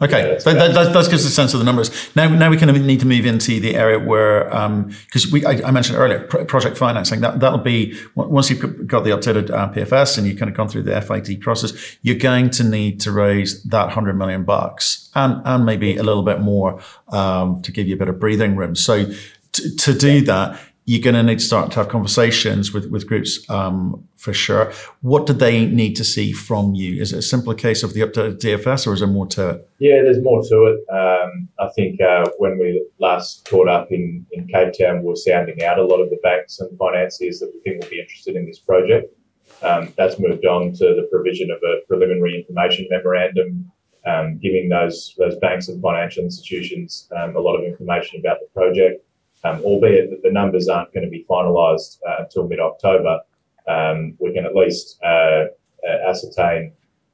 Okay, 0.03 0.33
yeah, 0.33 0.39
that, 0.39 0.75
that, 0.75 0.93
that, 0.93 1.11
gives 1.11 1.25
a 1.25 1.31
sense 1.31 1.55
of 1.55 1.61
the 1.61 1.65
numbers. 1.65 2.11
Now, 2.17 2.29
now 2.29 2.51
we 2.51 2.57
kind 2.57 2.69
of 2.69 2.83
need 2.83 2.99
to 3.01 3.07
move 3.07 3.27
into 3.27 3.61
the 3.61 3.77
area 3.77 3.97
where, 3.97 4.47
because 4.47 5.27
um, 5.27 5.31
we, 5.31 5.47
I, 5.47 5.69
I, 5.69 5.71
mentioned 5.71 5.97
earlier, 5.97 6.21
project 6.25 6.77
financing. 6.77 7.21
That 7.21 7.39
that'll 7.39 7.61
be 7.61 7.97
once 8.17 8.51
you've 8.51 8.89
got 8.89 9.05
the 9.05 9.11
updated 9.11 9.51
uh, 9.51 9.73
PFS 9.73 10.19
and 10.19 10.27
you've 10.27 10.37
kind 10.37 10.51
of 10.51 10.57
gone 10.57 10.69
through 10.69 10.83
the 10.83 11.01
FID 11.01 11.41
process, 11.41 11.97
you're 12.03 12.19
going 12.19 12.51
to 12.51 12.65
need 12.65 13.01
to 13.03 13.13
raise 13.13 13.63
that 13.65 13.91
hundred 13.91 14.19
million 14.19 14.43
bucks 14.43 15.11
and 15.15 15.41
and 15.45 15.65
maybe 15.65 15.97
a 15.97 16.03
little 16.03 16.25
bit 16.25 16.41
more 16.41 16.83
um, 17.11 17.63
to 17.63 17.71
give 17.71 17.87
you 17.87 17.95
a 17.95 17.99
bit 17.99 18.09
of 18.09 18.19
breathing 18.19 18.57
room. 18.57 18.75
So 18.75 19.07
to, 19.53 19.77
to 19.77 19.95
do 19.95 20.23
that, 20.23 20.61
you're 20.87 21.01
going 21.01 21.15
to 21.15 21.23
need 21.23 21.39
to 21.39 21.45
start 21.45 21.71
to 21.73 21.77
have 21.77 21.89
conversations 21.89 22.73
with, 22.73 22.91
with 22.91 23.07
groups 23.07 23.49
um, 23.49 24.07
for 24.17 24.35
sure. 24.35 24.71
What 25.01 25.27
do 25.27 25.33
they 25.33 25.65
need 25.65 25.95
to 25.97 26.05
see 26.05 26.33
from 26.33 26.75
you? 26.75 27.01
Is 27.01 27.13
it 27.13 27.21
a 27.21 27.23
simpler 27.23 27.55
case 27.55 27.83
of 27.83 27.95
the 27.95 28.01
updated 28.01 28.39
DFS 28.39 28.87
or 28.87 28.93
is 28.93 29.01
there 29.01 29.09
more 29.09 29.27
to 29.29 29.51
it? 29.51 29.71
Yeah, 29.79 30.03
there's 30.03 30.23
more 30.23 30.43
to 30.43 30.65
it. 30.65 30.95
Um, 30.95 31.49
I 31.59 31.71
think 31.75 32.01
uh, 32.03 32.29
when 32.39 32.59
we 32.59 32.87
last 32.99 33.49
caught 33.49 33.69
up 33.69 33.93
in, 33.93 34.27
in 34.33 34.47
Cape 34.49 34.75
Town, 34.79 35.01
we 35.01 35.09
were 35.09 35.17
sounding 35.17 35.63
out 35.63 35.79
a 35.79 35.85
lot 35.85 36.01
of 36.01 36.11
the 36.11 36.19
banks 36.23 36.61
and 36.61 36.77
financiers 36.79 37.41
that 37.41 37.51
we 37.55 37.61
think 37.61 37.83
will 37.83 37.91
be 37.91 38.01
interested 38.01 38.37
in 38.37 38.45
this 38.45 38.59
project. 38.59 39.15
Um, 39.63 39.93
that's 39.97 40.19
moved 40.19 40.45
on 40.45 40.73
to 40.75 40.85
the 40.85 41.09
provision 41.11 41.51
of 41.51 41.59
a 41.63 41.81
preliminary 41.89 42.39
information 42.39 42.87
memorandum, 42.91 43.71
um, 44.07 44.39
giving 44.39 44.69
those, 44.69 45.15
those 45.17 45.37
banks 45.37 45.69
and 45.69 45.81
financial 45.81 46.25
institutions 46.25 47.09
um, 47.17 47.37
a 47.37 47.41
lot 47.41 47.57
of 47.57 47.65
information 47.65 48.21
about 48.21 48.39
the 48.41 48.49
project 48.53 49.03
um, 49.45 49.61
albeit 49.63 50.11
that 50.11 50.23
the 50.23 50.33
numbers 50.33 50.69
aren't 50.69 50.93
going 50.93 51.05
to 51.05 51.11
be 51.11 51.27
finalised 51.29 51.99
uh, 52.09 52.23
until 52.23 52.49
mid-October. 52.49 53.21
Um, 53.69 54.17
we 54.19 54.33
can 54.33 54.45
at 54.45 54.55
least 54.55 54.99
uh, 55.05 55.47
uh, 55.87 56.09
ascertain 56.09 56.73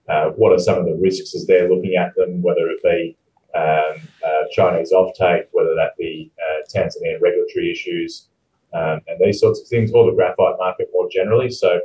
uh, 0.09 0.31
what 0.31 0.53
are 0.53 0.59
some 0.59 0.79
of 0.79 0.85
the 0.85 0.99
risks 1.01 1.35
as 1.35 1.47
they're 1.47 1.69
looking 1.69 1.95
at 1.97 2.15
them, 2.17 2.43
whether 2.43 2.69
it 2.69 2.83
be 2.83 3.17
um, 3.55 4.01
uh, 4.25 4.45
Chinese 4.53 4.93
offtake, 4.93 5.47
whether 5.53 5.75
that 5.75 5.97
be 5.99 6.33
Tanzanian 6.75 7.21
regulatory 7.21 7.71
issues, 7.71 8.29
um, 8.75 9.01
and 9.09 9.19
these 9.21 9.41
sorts 9.41 9.61
of 9.61 9.67
things, 9.69 9.93
or 9.93 10.07
the 10.07 10.17
graphite 10.17 10.59
market 10.59 10.89
more 10.93 11.09
generally. 11.11 11.51
So 11.51 11.81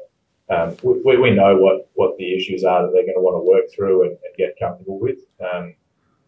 um, 0.50 0.76
we, 0.84 1.18
we 1.18 1.32
know 1.32 1.58
what, 1.58 1.90
what 1.96 2.18
the 2.18 2.36
issues 2.36 2.64
are 2.64 2.84
that 2.84 2.92
they're 2.94 3.04
going 3.04 3.16
to 3.16 3.22
want 3.22 3.36
to 3.36 3.50
work 3.50 3.66
through 3.74 4.04
and, 4.04 4.12
and 4.12 4.38
get 4.38 4.56
comfortable 4.60 5.00
with. 5.00 5.18
Um, 5.40 5.76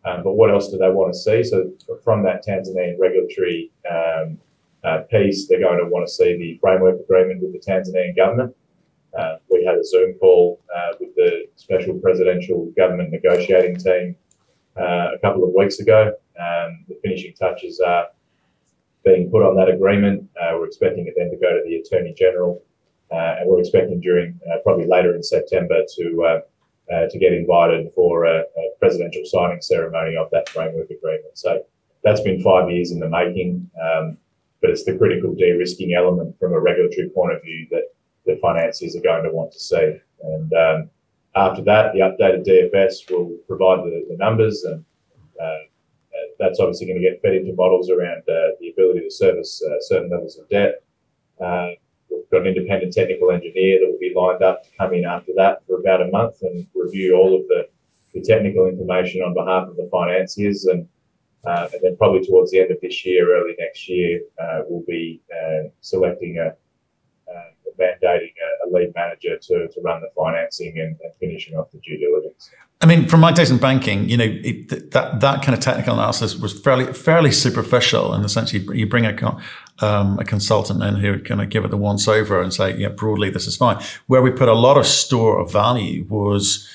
Um, 0.07 0.23
but 0.23 0.33
what 0.33 0.49
else 0.49 0.69
do 0.69 0.77
they 0.77 0.89
want 0.89 1.13
to 1.13 1.19
see? 1.19 1.43
So 1.43 1.71
from 2.03 2.23
that 2.23 2.45
Tanzanian 2.45 2.97
regulatory 2.99 3.71
um, 3.89 4.37
uh, 4.83 4.99
piece, 5.09 5.47
they're 5.47 5.59
going 5.59 5.79
to 5.79 5.89
want 5.89 6.07
to 6.07 6.13
see 6.13 6.37
the 6.37 6.57
framework 6.61 6.99
agreement 7.01 7.41
with 7.41 7.51
the 7.51 7.59
Tanzanian 7.59 8.15
government. 8.15 8.55
Uh, 9.17 9.37
we 9.49 9.65
had 9.65 9.75
a 9.75 9.83
Zoom 9.83 10.13
call 10.13 10.61
uh, 10.73 10.93
with 10.99 11.13
the 11.15 11.47
special 11.55 11.95
presidential 11.99 12.71
government 12.77 13.11
negotiating 13.11 13.75
team 13.77 14.15
uh, 14.79 15.09
a 15.13 15.19
couple 15.21 15.43
of 15.43 15.51
weeks 15.55 15.79
ago. 15.79 16.13
Um, 16.39 16.85
the 16.87 16.97
finishing 17.03 17.33
touches 17.33 17.79
are 17.79 18.07
being 19.03 19.29
put 19.29 19.43
on 19.43 19.55
that 19.57 19.69
agreement. 19.69 20.29
Uh, 20.39 20.51
we're 20.53 20.67
expecting 20.67 21.07
it 21.07 21.15
then 21.17 21.31
to 21.31 21.37
go 21.37 21.49
to 21.49 21.63
the 21.65 21.77
Attorney 21.77 22.13
General, 22.13 22.61
uh, 23.11 23.37
and 23.39 23.49
we're 23.49 23.59
expecting 23.59 23.99
during 23.99 24.39
probably 24.63 24.85
later 24.85 25.15
in 25.15 25.23
September 25.23 25.81
to 25.95 26.43
to 26.89 27.19
get 27.19 27.33
invited 27.33 27.91
for 27.93 28.25
a, 28.25 28.39
a 28.39 28.69
presidential 28.79 29.23
signing 29.25 29.61
ceremony 29.61 30.15
of 30.15 30.29
that 30.31 30.47
framework 30.49 30.89
agreement. 30.89 31.37
So 31.37 31.61
that's 32.03 32.21
been 32.21 32.41
five 32.41 32.69
years 32.71 32.91
in 32.91 32.99
the 32.99 33.09
making. 33.09 33.69
Um, 33.81 34.17
but 34.61 34.71
it's 34.71 34.83
the 34.83 34.97
critical 34.97 35.33
de-risking 35.33 35.93
element 35.93 36.37
from 36.39 36.53
a 36.53 36.59
regulatory 36.59 37.09
point 37.09 37.33
of 37.33 37.43
view 37.43 37.67
that 37.71 37.83
the 38.25 38.37
financiers 38.41 38.95
are 38.95 39.01
going 39.01 39.23
to 39.23 39.31
want 39.31 39.51
to 39.51 39.59
see. 39.59 39.99
And 40.23 40.53
um, 40.53 40.89
after 41.35 41.63
that, 41.63 41.93
the 41.93 41.99
updated 41.99 42.45
DFS 42.47 43.09
will 43.11 43.37
provide 43.47 43.85
the, 43.85 44.05
the 44.09 44.17
numbers, 44.17 44.63
and 44.63 44.83
uh, 45.41 45.57
that's 46.39 46.59
obviously 46.59 46.87
going 46.87 47.01
to 47.01 47.09
get 47.09 47.21
fed 47.21 47.35
into 47.35 47.53
models 47.53 47.89
around 47.89 48.19
uh, 48.21 48.53
the 48.59 48.69
ability 48.71 49.01
to 49.01 49.11
service 49.11 49.63
uh, 49.63 49.75
certain 49.81 50.09
levels 50.09 50.37
of 50.37 50.49
debt. 50.49 50.83
Got 52.31 52.41
an 52.41 52.47
independent 52.47 52.93
technical 52.93 53.31
engineer 53.31 53.79
that 53.79 53.89
will 53.89 53.99
be 53.99 54.13
lined 54.15 54.43
up 54.43 54.63
to 54.63 54.69
come 54.77 54.93
in 54.93 55.05
after 55.05 55.31
that 55.37 55.65
for 55.65 55.79
about 55.79 56.01
a 56.01 56.07
month 56.07 56.41
and 56.41 56.67
review 56.75 57.15
all 57.15 57.35
of 57.35 57.47
the, 57.47 57.67
the 58.13 58.21
technical 58.21 58.67
information 58.67 59.21
on 59.21 59.33
behalf 59.33 59.67
of 59.69 59.77
the 59.77 59.87
financiers 59.91 60.65
and 60.65 60.87
uh, 61.45 61.69
and 61.71 61.81
then 61.81 61.95
probably 61.97 62.25
towards 62.25 62.51
the 62.51 62.59
end 62.59 62.71
of 62.71 62.77
this 62.81 63.05
year, 63.05 63.37
early 63.37 63.55
next 63.57 63.87
year, 63.87 64.19
uh, 64.41 64.61
we'll 64.67 64.83
be 64.85 65.21
uh, 65.31 65.69
selecting 65.79 66.37
a, 66.39 66.47
uh, 67.31 67.49
mandating 67.79 68.33
a, 68.35 68.67
a, 68.67 68.67
lead 68.69 68.91
manager 68.95 69.37
to, 69.37 69.67
to 69.69 69.81
run 69.81 70.01
the 70.01 70.09
financing 70.15 70.79
and, 70.79 70.97
and, 71.01 71.13
finishing 71.19 71.55
off 71.55 71.71
the 71.71 71.79
due 71.79 71.97
diligence. 71.97 72.49
I 72.79 72.85
mean, 72.85 73.07
from 73.07 73.21
my 73.21 73.31
days 73.31 73.49
in 73.49 73.57
banking, 73.57 74.07
you 74.07 74.17
know, 74.17 74.27
it, 74.27 74.91
that 74.91 75.19
that 75.19 75.41
kind 75.41 75.55
of 75.55 75.59
technical 75.59 75.95
analysis 75.95 76.35
was 76.35 76.59
fairly 76.59 76.93
fairly 76.93 77.31
superficial 77.31 78.13
in 78.13 78.21
the 78.21 78.29
sense 78.29 78.53
you, 78.53 78.71
you 78.71 78.85
bring 78.85 79.05
a 79.05 79.37
um, 79.79 80.19
a 80.19 80.23
consultant 80.23 80.83
in 80.83 80.95
who 80.95 81.11
would 81.11 81.25
kind 81.25 81.41
of 81.41 81.49
give 81.49 81.65
it 81.65 81.71
the 81.71 81.77
once 81.77 82.07
over 82.07 82.41
and 82.41 82.53
say, 82.53 82.77
yeah, 82.77 82.89
broadly 82.89 83.31
this 83.31 83.47
is 83.47 83.57
fine. 83.57 83.81
Where 84.05 84.21
we 84.21 84.29
put 84.29 84.47
a 84.47 84.53
lot 84.53 84.77
of 84.77 84.85
store 84.85 85.39
of 85.39 85.51
value 85.51 86.05
was 86.07 86.67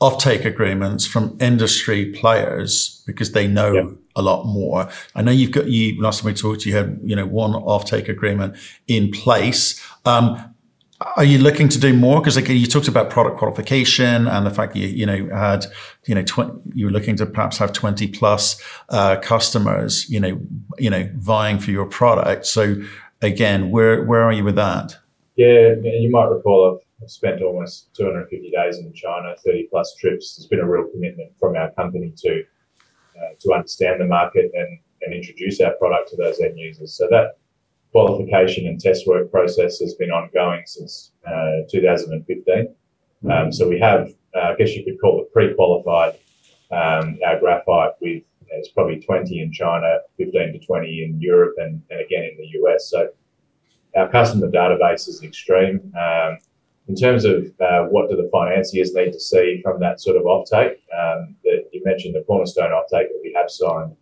offtake 0.00 0.46
agreements 0.46 1.06
from 1.06 1.36
industry 1.40 2.06
players 2.12 3.02
because 3.06 3.32
they 3.32 3.46
know 3.46 3.72
yep. 3.74 3.86
a 4.16 4.22
lot 4.22 4.46
more. 4.46 4.88
I 5.14 5.20
know 5.20 5.30
you've 5.30 5.50
got 5.50 5.66
you 5.66 6.00
last 6.00 6.22
time 6.22 6.32
we 6.32 6.34
talked, 6.34 6.64
you 6.64 6.74
had 6.74 6.98
you 7.04 7.14
know 7.14 7.26
one 7.26 7.52
offtake 7.52 8.08
agreement 8.08 8.56
in 8.88 9.10
place. 9.10 9.78
Um, 10.06 10.54
are 11.16 11.24
you 11.24 11.38
looking 11.38 11.68
to 11.70 11.78
do 11.78 11.94
more? 11.94 12.20
Because 12.20 12.36
like 12.36 12.48
you 12.48 12.66
talked 12.66 12.88
about 12.88 13.10
product 13.10 13.38
qualification 13.38 14.28
and 14.28 14.46
the 14.46 14.50
fact 14.50 14.74
that 14.74 14.80
you 14.80 14.88
you 14.88 15.06
know 15.06 15.28
had 15.34 15.66
you 16.06 16.14
know 16.14 16.22
tw- 16.22 16.60
you 16.74 16.86
were 16.86 16.92
looking 16.92 17.16
to 17.16 17.26
perhaps 17.26 17.58
have 17.58 17.72
twenty 17.72 18.06
plus 18.06 18.60
uh, 18.90 19.16
customers 19.16 20.08
you 20.10 20.20
know 20.20 20.40
you 20.78 20.90
know 20.90 21.08
vying 21.16 21.58
for 21.58 21.70
your 21.70 21.86
product. 21.86 22.46
So 22.46 22.76
again, 23.22 23.70
where 23.70 24.04
where 24.04 24.22
are 24.22 24.32
you 24.32 24.44
with 24.44 24.56
that? 24.56 24.96
Yeah, 25.36 25.74
you 25.82 26.10
might 26.10 26.26
recall 26.26 26.80
I've 27.02 27.10
spent 27.10 27.42
almost 27.42 27.94
250 27.94 28.50
days 28.50 28.78
in 28.78 28.92
China, 28.92 29.34
30 29.42 29.68
plus 29.70 29.94
trips. 29.98 30.36
It's 30.36 30.46
been 30.46 30.60
a 30.60 30.68
real 30.68 30.86
commitment 30.90 31.32
from 31.38 31.56
our 31.56 31.70
company 31.72 32.12
to 32.18 32.44
uh, 33.16 33.34
to 33.40 33.54
understand 33.54 34.00
the 34.00 34.06
market 34.06 34.50
and, 34.54 34.78
and 35.02 35.14
introduce 35.14 35.60
our 35.60 35.72
product 35.76 36.10
to 36.10 36.16
those 36.16 36.40
end 36.40 36.58
users. 36.58 36.94
So 36.94 37.08
that 37.10 37.38
qualification 37.92 38.66
and 38.66 38.80
test 38.80 39.06
work 39.06 39.30
process 39.30 39.78
has 39.80 39.94
been 39.94 40.10
ongoing 40.10 40.62
since 40.66 41.12
uh, 41.26 41.62
2015. 41.70 42.74
Um, 43.30 43.52
so 43.52 43.68
we 43.68 43.78
have, 43.80 44.12
uh, 44.34 44.52
I 44.52 44.56
guess 44.56 44.74
you 44.74 44.84
could 44.84 45.00
call 45.00 45.22
it 45.22 45.32
pre-qualified 45.32 46.14
um, 46.70 47.18
our 47.26 47.38
graphite 47.40 47.92
with 48.00 48.22
it's 48.52 48.68
probably 48.68 49.00
20 49.00 49.40
in 49.40 49.52
China, 49.52 49.98
15 50.18 50.52
to 50.52 50.58
20 50.58 51.04
in 51.04 51.20
Europe, 51.20 51.54
and, 51.58 51.82
and 51.90 52.00
again 52.00 52.24
in 52.24 52.36
the 52.36 52.48
US. 52.60 52.90
So 52.90 53.08
our 53.96 54.08
customer 54.08 54.50
database 54.50 55.08
is 55.08 55.22
extreme. 55.22 55.92
Um, 55.98 56.38
in 56.88 56.96
terms 56.96 57.24
of 57.24 57.46
uh, 57.60 57.84
what 57.84 58.10
do 58.10 58.16
the 58.16 58.28
financiers 58.32 58.92
need 58.94 59.12
to 59.12 59.20
see 59.20 59.60
from 59.62 59.78
that 59.80 60.00
sort 60.00 60.16
of 60.16 60.24
offtake, 60.24 60.78
um, 60.98 61.36
that 61.44 61.68
you 61.72 61.82
mentioned 61.84 62.14
the 62.14 62.24
cornerstone 62.26 62.70
offtake 62.70 63.08
that 63.08 63.20
we 63.22 63.32
have 63.36 63.50
signed 63.50 63.94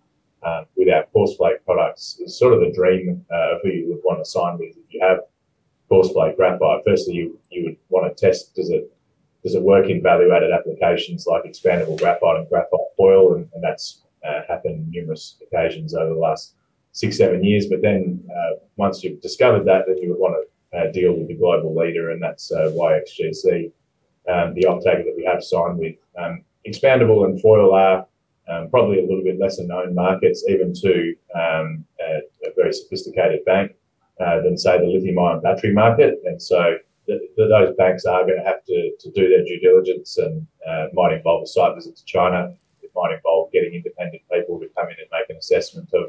um, 0.42 0.66
with 0.76 0.88
our 0.88 1.04
coarse 1.12 1.36
flake 1.36 1.64
products 1.64 2.18
is 2.20 2.38
sort 2.38 2.54
of 2.54 2.60
the 2.60 2.72
dream 2.72 3.24
uh, 3.32 3.56
of 3.56 3.60
who 3.62 3.70
you 3.70 3.88
would 3.88 4.00
want 4.04 4.24
to 4.24 4.30
sign 4.30 4.58
with. 4.58 4.76
If 4.76 4.84
you 4.90 5.00
have 5.02 5.20
coarse 5.88 6.10
flake 6.12 6.36
graphite, 6.36 6.82
firstly 6.86 7.14
you, 7.14 7.38
you 7.50 7.64
would 7.64 7.76
want 7.88 8.16
to 8.16 8.26
test 8.26 8.54
does 8.54 8.70
it 8.70 8.92
does 9.42 9.54
it 9.54 9.62
work 9.62 9.88
in 9.88 10.02
value 10.02 10.32
added 10.32 10.52
applications 10.52 11.26
like 11.26 11.44
expandable 11.44 11.98
graphite 11.98 12.38
and 12.38 12.48
graphite 12.48 12.80
foil, 12.96 13.34
and, 13.34 13.48
and 13.54 13.62
that's 13.62 14.02
uh, 14.26 14.40
happened 14.48 14.90
numerous 14.90 15.36
occasions 15.42 15.94
over 15.94 16.12
the 16.12 16.20
last 16.20 16.54
six 16.92 17.16
seven 17.16 17.44
years. 17.44 17.66
But 17.66 17.82
then 17.82 18.22
uh, 18.30 18.56
once 18.76 19.02
you've 19.02 19.20
discovered 19.20 19.64
that, 19.66 19.84
then 19.86 19.98
you 19.98 20.10
would 20.10 20.18
want 20.18 20.34
to 20.34 20.78
uh, 20.78 20.92
deal 20.92 21.14
with 21.14 21.28
the 21.28 21.34
global 21.34 21.74
leader, 21.74 22.10
and 22.10 22.22
that's 22.22 22.52
uh, 22.52 22.70
YXGC, 22.74 23.70
um, 24.28 24.54
the 24.54 24.66
offtake 24.68 25.04
that 25.04 25.14
we 25.16 25.24
have 25.24 25.42
signed 25.42 25.78
with. 25.78 25.96
Um, 26.18 26.44
expandable 26.66 27.24
and 27.24 27.40
foil 27.40 27.72
are 27.74 28.06
um, 28.48 28.70
probably 28.70 28.98
a 28.98 29.02
little 29.02 29.24
bit 29.24 29.38
lesser 29.38 29.64
known 29.64 29.94
markets, 29.94 30.44
even 30.48 30.72
to 30.74 31.14
um, 31.34 31.84
a, 32.00 32.20
a, 32.46 32.50
very 32.56 32.72
sophisticated 32.72 33.44
bank 33.44 33.72
uh, 34.20 34.40
than, 34.40 34.56
say, 34.56 34.78
the 34.78 34.86
lithium 34.86 35.18
ion 35.18 35.40
battery 35.40 35.72
market. 35.72 36.18
And 36.24 36.40
so 36.40 36.76
th- 37.06 37.20
th- 37.36 37.48
those 37.48 37.76
banks 37.76 38.04
are 38.04 38.24
going 38.24 38.38
to 38.38 38.44
have 38.44 38.64
to, 38.64 38.92
to 39.00 39.10
do 39.10 39.28
their 39.28 39.44
due 39.44 39.60
diligence 39.60 40.16
and 40.18 40.46
uh, 40.68 40.86
might 40.94 41.12
involve 41.12 41.42
a 41.42 41.46
site 41.46 41.74
visit 41.74 41.96
to 41.96 42.04
China. 42.04 42.54
It 42.82 42.90
might 42.94 43.14
involve 43.14 43.52
getting 43.52 43.74
independent 43.74 44.22
people 44.32 44.58
to 44.60 44.68
come 44.76 44.86
in 44.86 44.96
and 44.98 45.08
make 45.12 45.28
an 45.30 45.36
assessment 45.36 45.90
of 45.94 46.06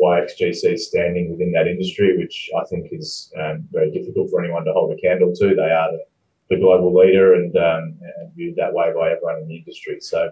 YXGC's 0.00 0.88
standing 0.88 1.30
within 1.30 1.52
that 1.52 1.66
industry, 1.66 2.16
which 2.18 2.50
I 2.58 2.64
think 2.66 2.88
is 2.92 3.32
um, 3.38 3.66
very 3.72 3.90
difficult 3.90 4.30
for 4.30 4.42
anyone 4.42 4.64
to 4.64 4.72
hold 4.72 4.92
a 4.92 5.00
candle 5.00 5.34
to. 5.34 5.54
They 5.54 5.70
are 5.70 5.92
the, 5.92 6.04
the 6.50 6.56
global 6.56 6.94
leader 6.94 7.34
and, 7.34 7.56
um, 7.56 7.98
and, 8.00 8.32
viewed 8.34 8.56
that 8.56 8.74
way 8.74 8.92
by 8.94 9.12
everyone 9.12 9.40
in 9.40 9.48
the 9.48 9.56
industry. 9.56 9.98
So 10.00 10.30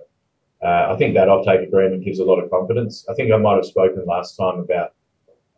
uh, 0.64 0.92
I 0.92 0.96
think 0.96 1.14
that 1.14 1.28
offtake 1.28 1.62
agreement 1.62 2.04
gives 2.04 2.20
a 2.20 2.24
lot 2.24 2.42
of 2.42 2.50
confidence. 2.50 3.04
I 3.08 3.14
think 3.14 3.30
I 3.30 3.36
might 3.36 3.56
have 3.56 3.66
spoken 3.66 4.04
last 4.06 4.36
time 4.36 4.60
about 4.60 4.94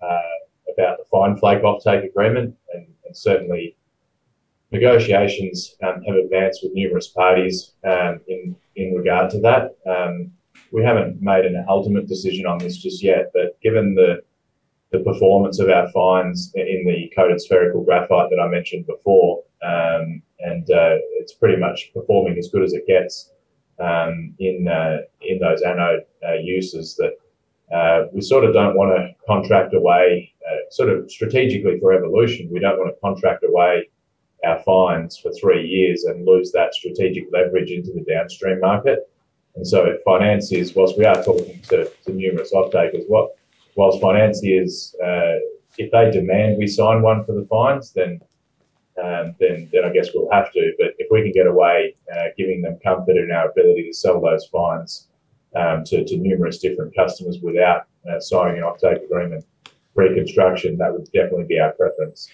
uh, 0.02 0.36
about 0.76 0.98
the 0.98 1.04
fine 1.10 1.36
flake 1.36 1.62
offtake 1.62 2.04
agreement, 2.04 2.56
and, 2.75 2.86
and 3.06 3.16
certainly 3.16 3.76
negotiations 4.72 5.76
um, 5.82 6.02
have 6.02 6.16
advanced 6.16 6.60
with 6.62 6.72
numerous 6.75 7.08
parties 7.08 7.72
um, 7.84 8.20
in 8.26 8.56
in 8.75 8.94
regard 8.94 9.30
to 9.30 9.40
that. 9.40 9.76
Um, 9.86 10.32
we 10.72 10.82
haven't 10.82 11.22
made 11.22 11.44
an 11.44 11.64
ultimate 11.68 12.08
decision 12.08 12.44
on 12.44 12.58
this 12.58 12.76
just 12.76 13.02
yet, 13.02 13.30
but 13.32 13.60
given 13.62 13.94
the 13.94 14.22
the 14.90 15.00
performance 15.00 15.60
of 15.60 15.68
our 15.68 15.88
fines 15.92 16.52
in 16.56 16.84
the 16.84 17.12
coated 17.14 17.40
spherical 17.40 17.84
graphite 17.84 18.30
that 18.30 18.40
I 18.40 18.48
mentioned 18.48 18.86
before, 18.86 19.42
um, 19.62 20.22
and 20.40 20.68
uh, 20.70 20.96
it's 21.20 21.34
pretty 21.34 21.58
much 21.60 21.92
performing 21.94 22.38
as 22.38 22.48
good 22.48 22.62
as 22.62 22.72
it 22.72 22.86
gets 22.88 23.30
um, 23.78 24.35
in 24.38 24.68
uh, 24.68 24.99
in 25.21 25.38
those 25.38 25.62
anode 25.62 26.04
uh, 26.26 26.35
uses. 26.35 26.97
That 26.97 27.12
uh, 27.75 28.06
we 28.12 28.21
sort 28.21 28.45
of 28.45 28.54
don't 28.54 28.76
want 28.76 28.97
to 28.97 29.14
contract 29.26 29.75
away, 29.75 30.33
uh, 30.49 30.71
sort 30.71 30.88
of 30.88 31.11
strategically 31.11 31.78
for 31.80 31.92
evolution, 31.92 32.49
we 32.52 32.61
don't 32.61 32.78
want 32.78 32.95
to 32.95 33.00
contract 33.00 33.45
away 33.45 33.88
our 34.45 34.62
fines 34.62 35.18
for 35.18 35.33
three 35.33 35.66
years 35.66 36.04
and 36.04 36.26
lose 36.26 36.52
that 36.52 36.75
strategic 36.75 37.25
leverage 37.33 37.71
into 37.71 37.92
the 37.92 38.04
downstream 38.09 38.61
market. 38.61 39.11
And 39.56 39.66
so 39.66 39.97
financiers, 40.04 40.75
whilst 40.75 40.99
we 40.99 41.04
are 41.04 41.23
talking 41.25 41.61
to, 41.71 41.90
to 42.04 42.12
numerous 42.12 42.52
off-takers, 42.52 43.04
what, 43.09 43.30
whilst 43.75 44.00
financiers, 44.00 44.95
uh, 45.02 45.37
if 45.78 45.90
they 45.90 46.11
demand 46.11 46.59
we 46.59 46.66
sign 46.66 47.02
one 47.02 47.25
for 47.25 47.33
the 47.33 47.47
fines, 47.47 47.92
then 47.92 48.21
um, 49.02 49.34
then 49.40 49.68
then 49.72 49.84
I 49.84 49.92
guess 49.92 50.08
we'll 50.14 50.30
have 50.32 50.52
to. 50.52 50.72
But 50.78 50.94
if 50.98 51.08
we 51.10 51.22
can 51.22 51.32
get 51.32 51.46
away, 51.46 51.94
uh, 52.14 52.24
giving 52.36 52.62
them 52.62 52.78
comfort 52.82 53.16
in 53.16 53.30
our 53.30 53.50
ability 53.50 53.84
to 53.88 53.94
sell 53.94 54.20
those 54.20 54.46
fines 54.46 55.08
um, 55.54 55.84
to, 55.84 56.04
to 56.04 56.16
numerous 56.16 56.58
different 56.58 56.94
customers 56.94 57.38
without 57.42 57.86
uh, 58.10 58.20
signing 58.20 58.58
an 58.58 58.64
offtake 58.64 59.04
agreement 59.04 59.44
pre-construction, 59.94 60.76
that 60.78 60.92
would 60.92 61.04
definitely 61.06 61.44
be 61.44 61.58
our 61.58 61.72
preference. 61.72 62.28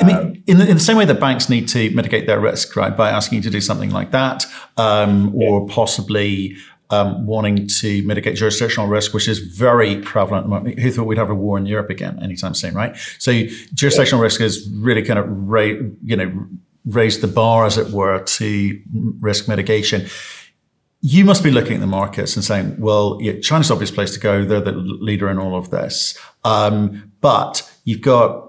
I 0.00 0.04
mean, 0.04 0.16
um, 0.16 0.42
in, 0.46 0.58
the, 0.58 0.68
in 0.68 0.74
the 0.74 0.82
same 0.82 0.96
way 0.96 1.04
that 1.04 1.20
banks 1.20 1.48
need 1.48 1.68
to 1.68 1.90
mitigate 1.90 2.26
their 2.26 2.40
risk, 2.40 2.74
right, 2.76 2.94
by 2.96 3.10
asking 3.10 3.36
you 3.36 3.42
to 3.42 3.50
do 3.50 3.60
something 3.60 3.90
like 3.90 4.10
that, 4.10 4.44
um, 4.76 5.32
yeah. 5.36 5.48
or 5.48 5.66
possibly 5.68 6.56
um, 6.90 7.26
wanting 7.26 7.66
to 7.66 8.02
mitigate 8.06 8.36
jurisdictional 8.36 8.88
risk, 8.88 9.12
which 9.12 9.28
is 9.28 9.38
very 9.38 10.00
prevalent. 10.00 10.78
Who 10.78 10.90
thought 10.90 11.04
we'd 11.04 11.18
have 11.18 11.30
a 11.30 11.34
war 11.34 11.58
in 11.58 11.66
Europe 11.66 11.90
again 11.90 12.18
anytime 12.22 12.54
soon, 12.54 12.74
right? 12.74 12.96
So 13.18 13.42
jurisdictional 13.74 14.22
risk 14.22 14.40
is 14.40 14.68
really 14.74 15.02
kind 15.02 15.18
of 15.18 15.26
ra- 15.28 15.80
you 16.02 16.16
know 16.16 16.46
raised 16.84 17.20
the 17.20 17.28
bar, 17.28 17.66
as 17.66 17.76
it 17.76 17.92
were, 17.92 18.22
to 18.22 18.80
risk 19.20 19.48
mitigation. 19.48 20.06
you 21.00 21.24
must 21.24 21.44
be 21.44 21.50
looking 21.50 21.74
at 21.74 21.80
the 21.80 21.86
markets 21.86 22.34
and 22.34 22.44
saying, 22.44 22.76
well, 22.78 23.18
yeah, 23.20 23.38
China's 23.40 23.70
obvious 23.70 23.90
place 23.90 24.12
to 24.14 24.20
go. 24.20 24.44
They're 24.44 24.60
the 24.60 24.72
leader 24.72 25.28
in 25.28 25.38
all 25.38 25.56
of 25.56 25.70
this. 25.70 26.18
Um, 26.44 27.12
but 27.20 27.70
you've 27.84 28.00
got 28.00 28.47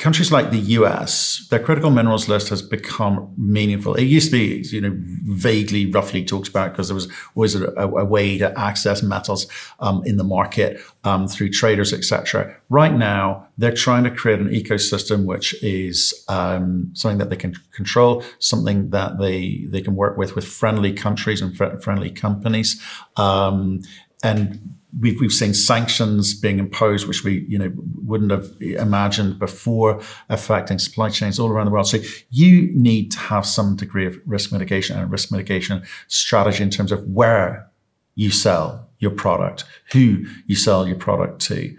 countries 0.00 0.32
like 0.32 0.50
the 0.50 0.58
US, 0.78 1.46
their 1.50 1.58
critical 1.58 1.90
minerals 1.90 2.26
list 2.26 2.48
has 2.48 2.62
become 2.62 3.34
meaningful. 3.36 3.94
It 3.94 4.04
used 4.04 4.30
to 4.30 4.32
be, 4.32 4.66
you 4.74 4.80
know, 4.80 4.96
vaguely, 4.96 5.90
roughly 5.90 6.24
talked 6.24 6.48
about 6.48 6.72
because 6.72 6.88
there 6.88 6.94
was 6.94 7.06
always 7.36 7.54
a, 7.54 7.66
a, 7.76 8.04
way 8.04 8.38
to 8.38 8.58
access 8.58 9.02
metals 9.02 9.46
um, 9.78 10.02
in 10.06 10.16
the 10.16 10.24
market 10.24 10.80
um, 11.04 11.28
through 11.28 11.50
traders, 11.50 11.92
etc. 11.92 12.56
Right 12.70 12.94
now, 12.94 13.46
they're 13.58 13.74
trying 13.74 14.04
to 14.04 14.10
create 14.10 14.40
an 14.40 14.48
ecosystem 14.48 15.26
which 15.26 15.62
is 15.62 16.24
um, 16.28 16.90
something 16.94 17.18
that 17.18 17.28
they 17.28 17.36
can 17.36 17.54
control, 17.72 18.24
something 18.38 18.88
that 18.90 19.18
they 19.18 19.66
they 19.68 19.82
can 19.82 19.96
work 19.96 20.16
with 20.16 20.34
with 20.34 20.46
friendly 20.46 20.94
countries 20.94 21.42
and 21.42 21.54
fr- 21.54 21.76
friendly 21.76 22.10
companies, 22.10 22.82
um, 23.16 23.82
and 24.24 24.79
we've 24.98 25.20
we've 25.20 25.32
seen 25.32 25.54
sanctions 25.54 26.34
being 26.34 26.58
imposed, 26.58 27.06
which 27.06 27.24
we 27.24 27.44
you 27.48 27.58
know 27.58 27.72
wouldn't 28.02 28.30
have 28.30 28.50
imagined 28.60 29.38
before, 29.38 30.00
affecting 30.28 30.78
supply 30.78 31.10
chains 31.10 31.38
all 31.38 31.50
around 31.50 31.66
the 31.66 31.72
world. 31.72 31.88
So 31.88 31.98
you 32.30 32.70
need 32.74 33.12
to 33.12 33.18
have 33.18 33.46
some 33.46 33.76
degree 33.76 34.06
of 34.06 34.16
risk 34.26 34.52
mitigation 34.52 34.98
and 34.98 35.10
risk 35.10 35.30
mitigation 35.30 35.82
strategy 36.08 36.62
in 36.62 36.70
terms 36.70 36.92
of 36.92 37.06
where 37.08 37.70
you 38.14 38.30
sell 38.30 38.88
your 38.98 39.12
product, 39.12 39.64
who 39.92 40.24
you 40.46 40.56
sell 40.56 40.86
your 40.86 40.96
product 40.96 41.40
to, 41.42 41.74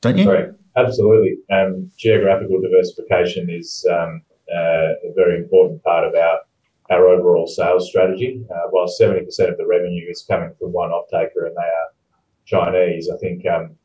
don't 0.00 0.16
you? 0.16 0.30
Right. 0.30 0.48
Absolutely. 0.76 1.36
Um, 1.52 1.90
geographical 1.96 2.60
diversification 2.60 3.48
is 3.48 3.86
um, 3.90 4.22
uh, 4.52 4.94
a 5.04 5.12
very 5.14 5.38
important 5.38 5.82
part 5.82 6.06
of 6.06 6.14
our 6.14 6.40
our 6.90 7.08
overall 7.08 7.46
sales 7.46 7.88
strategy. 7.88 8.44
Uh, 8.50 8.68
while 8.70 8.86
70% 8.86 9.22
of 9.50 9.56
the 9.56 9.66
revenue 9.66 10.06
is 10.10 10.22
coming 10.28 10.52
from 10.58 10.72
one 10.72 10.90
off-taker 10.90 11.46
and 11.46 11.56
they 11.56 11.62
are 11.62 11.88
Chinese. 12.44 13.10
I 13.10 13.16
think 13.18 13.46
um, 13.46 13.76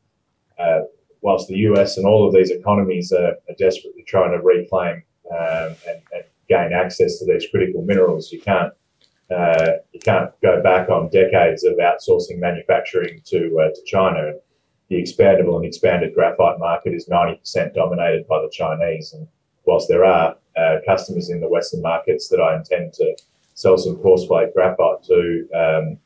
uh, 0.58 0.80
whilst 1.20 1.48
the 1.48 1.56
US 1.70 1.96
and 1.96 2.06
all 2.06 2.26
of 2.26 2.34
these 2.34 2.50
economies 2.50 3.12
are, 3.12 3.34
are 3.48 3.56
desperately 3.58 4.04
trying 4.06 4.32
to 4.32 4.42
reclaim 4.42 5.02
um, 5.30 5.76
and, 5.88 6.00
and, 6.12 6.24
gain 6.48 6.72
access 6.72 7.20
to 7.20 7.24
these 7.24 7.46
critical 7.48 7.80
minerals, 7.82 8.32
you 8.32 8.40
can't 8.40 8.72
uh, 9.30 9.74
you 9.92 10.00
can't 10.00 10.32
go 10.42 10.60
back 10.60 10.88
on 10.88 11.08
decades 11.10 11.62
of 11.62 11.74
outsourcing 11.74 12.38
manufacturing 12.38 13.20
to 13.24 13.56
uh, 13.60 13.68
to 13.72 13.82
China. 13.86 14.32
The 14.88 14.96
expandable 14.96 15.54
and 15.54 15.64
expanded 15.64 16.12
graphite 16.12 16.58
market 16.58 16.92
is 16.92 17.06
90% 17.06 17.72
dominated 17.72 18.26
by 18.26 18.40
the 18.40 18.50
Chinese. 18.50 19.12
And 19.12 19.28
whilst 19.64 19.86
there 19.86 20.04
are 20.04 20.34
uh, 20.56 20.78
customers 20.84 21.30
in 21.30 21.40
the 21.40 21.48
Western 21.48 21.82
markets 21.82 22.28
that 22.28 22.40
I 22.40 22.56
intend 22.56 22.94
to 22.94 23.16
sell 23.54 23.78
some 23.78 23.96
coarse 23.98 24.26
flake 24.26 24.52
graphite 24.52 25.04
to, 25.04 25.48
um, 25.54 25.98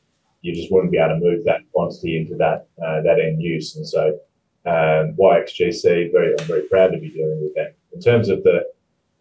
you 0.45 0.53
just 0.53 0.71
wouldn't 0.71 0.91
be 0.91 0.99
able 0.99 1.15
to 1.15 1.19
move 1.19 1.43
that 1.43 1.61
quantity 1.73 2.17
into 2.17 2.35
that 2.35 2.67
uh, 2.85 3.01
that 3.01 3.19
end 3.19 3.41
use. 3.41 3.75
And 3.75 3.87
so, 3.87 4.19
um, 4.67 5.15
YXGC, 5.19 6.11
very 6.11 6.35
I'm 6.39 6.45
very 6.45 6.67
proud 6.69 6.91
to 6.91 6.99
be 6.99 7.09
dealing 7.09 7.41
with 7.41 7.55
them. 7.55 7.73
In 7.93 7.99
terms 7.99 8.29
of 8.29 8.43
the 8.43 8.57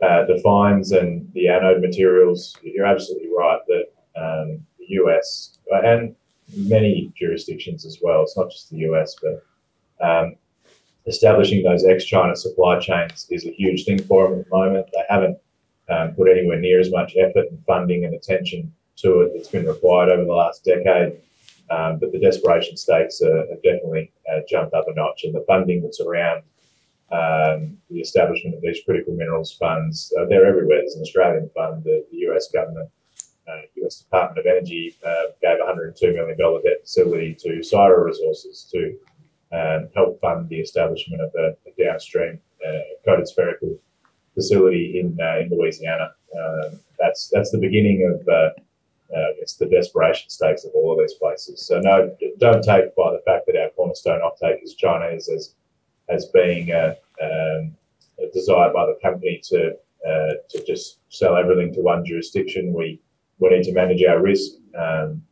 uh, 0.02 0.26
the 0.26 0.38
fines 0.44 0.92
and 0.92 1.26
the 1.32 1.48
anode 1.48 1.80
materials, 1.80 2.54
you're 2.62 2.84
absolutely 2.84 3.30
right 3.36 3.58
that 3.68 3.86
um, 4.20 4.60
the 4.78 4.86
US 5.00 5.58
and 5.70 6.14
many 6.56 7.10
jurisdictions 7.18 7.86
as 7.86 8.00
well. 8.02 8.22
It's 8.22 8.36
not 8.36 8.50
just 8.50 8.68
the 8.68 8.80
US, 8.90 9.16
but 9.22 10.06
um, 10.06 10.36
establishing 11.06 11.62
those 11.62 11.86
ex-China 11.86 12.36
supply 12.36 12.78
chains 12.80 13.26
is 13.30 13.46
a 13.46 13.52
huge 13.52 13.86
thing 13.86 14.02
for 14.02 14.28
them 14.28 14.40
at 14.40 14.44
the 14.44 14.56
moment. 14.56 14.86
They 14.92 15.04
haven't 15.08 15.38
um, 15.88 16.14
put 16.14 16.28
anywhere 16.30 16.60
near 16.60 16.80
as 16.80 16.90
much 16.90 17.16
effort 17.16 17.46
and 17.50 17.64
funding 17.64 18.04
and 18.04 18.14
attention 18.14 18.70
to 18.96 19.22
it 19.22 19.32
that's 19.34 19.48
been 19.48 19.66
required 19.66 20.10
over 20.10 20.24
the 20.24 20.32
last 20.32 20.64
decade. 20.64 21.20
Um, 21.70 21.98
but 21.98 22.12
the 22.12 22.20
desperation 22.20 22.76
stakes 22.76 23.22
are, 23.22 23.46
have 23.48 23.62
definitely 23.62 24.12
uh, 24.30 24.40
jumped 24.48 24.74
up 24.74 24.86
a 24.86 24.94
notch, 24.94 25.24
and 25.24 25.34
the 25.34 25.44
funding 25.46 25.82
that's 25.82 26.00
around 26.00 26.42
um, 27.10 27.78
the 27.90 28.00
establishment 28.00 28.54
of 28.56 28.62
these 28.62 28.80
critical 28.84 29.14
minerals 29.14 29.52
funds, 29.52 30.12
uh, 30.18 30.24
they're 30.26 30.46
everywhere. 30.46 30.78
There's 30.80 30.96
an 30.96 31.02
Australian 31.02 31.50
fund, 31.54 31.84
the, 31.84 32.04
the 32.10 32.18
US 32.28 32.50
government, 32.50 32.90
uh, 33.48 33.84
US 33.84 34.00
Department 34.00 34.38
of 34.38 34.46
Energy 34.46 34.96
uh, 35.06 35.24
gave 35.40 35.58
$102 35.58 36.14
million 36.14 36.36
debt 36.36 36.80
facility 36.82 37.34
to 37.40 37.60
Syrah 37.60 38.04
Resources 38.04 38.68
to 38.72 38.96
um, 39.52 39.88
help 39.94 40.20
fund 40.20 40.48
the 40.48 40.60
establishment 40.60 41.22
of 41.22 41.30
a, 41.38 41.56
a 41.68 41.84
downstream 41.84 42.40
uh, 42.66 42.78
coated 43.04 43.28
spherical 43.28 43.78
facility 44.34 44.98
in 44.98 45.16
uh, 45.20 45.38
in 45.38 45.50
Louisiana. 45.50 46.10
Um, 46.36 46.80
that's 46.98 47.30
that's 47.32 47.50
the 47.50 47.58
beginning 47.58 48.10
of 48.12 48.26
uh, 49.12 49.32
it's 49.40 49.56
the 49.56 49.66
desperation 49.66 50.30
stakes 50.30 50.64
of 50.64 50.72
all 50.74 50.92
of 50.92 50.98
these 50.98 51.14
places. 51.14 51.66
So 51.66 51.78
no, 51.80 52.16
don't 52.38 52.62
take 52.62 52.94
by 52.96 53.12
the 53.12 53.22
fact 53.26 53.46
that 53.46 53.56
our 53.56 53.68
cornerstone 53.70 54.20
offtake 54.20 54.62
is 54.62 54.74
Chinese 54.74 55.28
as 55.28 55.54
as 56.08 56.26
being 56.26 56.70
a, 56.70 56.96
um, 57.22 57.74
a 58.18 58.30
desire 58.32 58.72
by 58.72 58.86
the 58.86 58.98
company 59.02 59.40
to 59.44 59.72
uh, 60.06 60.34
to 60.50 60.64
just 60.66 60.98
sell 61.08 61.36
everything 61.36 61.72
to 61.74 61.80
one 61.80 62.04
jurisdiction. 62.04 62.72
We 62.72 63.00
we 63.38 63.50
need 63.50 63.64
to 63.64 63.72
manage 63.72 64.02
our 64.04 64.20
risk 64.20 64.52
um, 64.78 65.22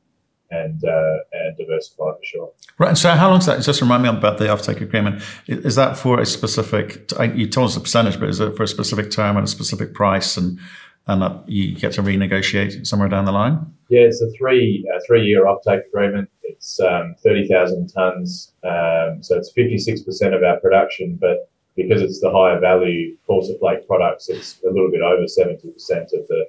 and 0.50 0.84
uh, 0.84 1.18
and 1.32 1.56
diversify 1.56 2.12
for 2.12 2.18
sure. 2.22 2.52
Right. 2.78 2.88
And 2.88 2.98
so, 2.98 3.10
how 3.10 3.30
long 3.30 3.38
is 3.38 3.46
that? 3.46 3.62
Just 3.62 3.80
remind 3.80 4.02
me 4.02 4.10
about 4.10 4.38
the 4.38 4.46
offtake 4.46 4.80
agreement. 4.80 5.22
Is 5.46 5.76
that 5.76 5.96
for 5.96 6.20
a 6.20 6.26
specific? 6.26 7.10
You 7.34 7.48
told 7.48 7.68
us 7.68 7.74
the 7.74 7.80
percentage, 7.80 8.20
but 8.20 8.28
is 8.28 8.38
it 8.38 8.56
for 8.56 8.62
a 8.62 8.68
specific 8.68 9.10
term 9.10 9.36
and 9.36 9.44
a 9.44 9.50
specific 9.50 9.94
price 9.94 10.36
and 10.36 10.58
and 11.06 11.40
you 11.46 11.74
get 11.74 11.92
to 11.92 12.02
renegotiate 12.02 12.86
somewhere 12.86 13.08
down 13.08 13.24
the 13.24 13.32
line? 13.32 13.66
Yeah, 13.88 14.02
it's 14.02 14.22
a 14.22 14.30
three 14.32 14.88
a 14.94 15.00
three 15.04 15.24
year 15.24 15.44
offtake 15.44 15.86
agreement. 15.86 16.30
It's 16.42 16.80
um, 16.80 17.14
thirty 17.22 17.46
thousand 17.48 17.88
tons, 17.88 18.52
um, 18.64 19.22
so 19.22 19.36
it's 19.36 19.52
fifty 19.52 19.78
six 19.78 20.02
percent 20.02 20.34
of 20.34 20.42
our 20.42 20.60
production. 20.60 21.18
But 21.20 21.50
because 21.76 22.02
it's 22.02 22.20
the 22.20 22.30
higher 22.30 22.60
value 22.60 23.16
flake 23.26 23.86
products, 23.86 24.28
it's 24.28 24.60
a 24.62 24.70
little 24.70 24.90
bit 24.90 25.02
over 25.02 25.26
seventy 25.26 25.70
percent 25.70 26.12
of 26.12 26.26
the 26.28 26.46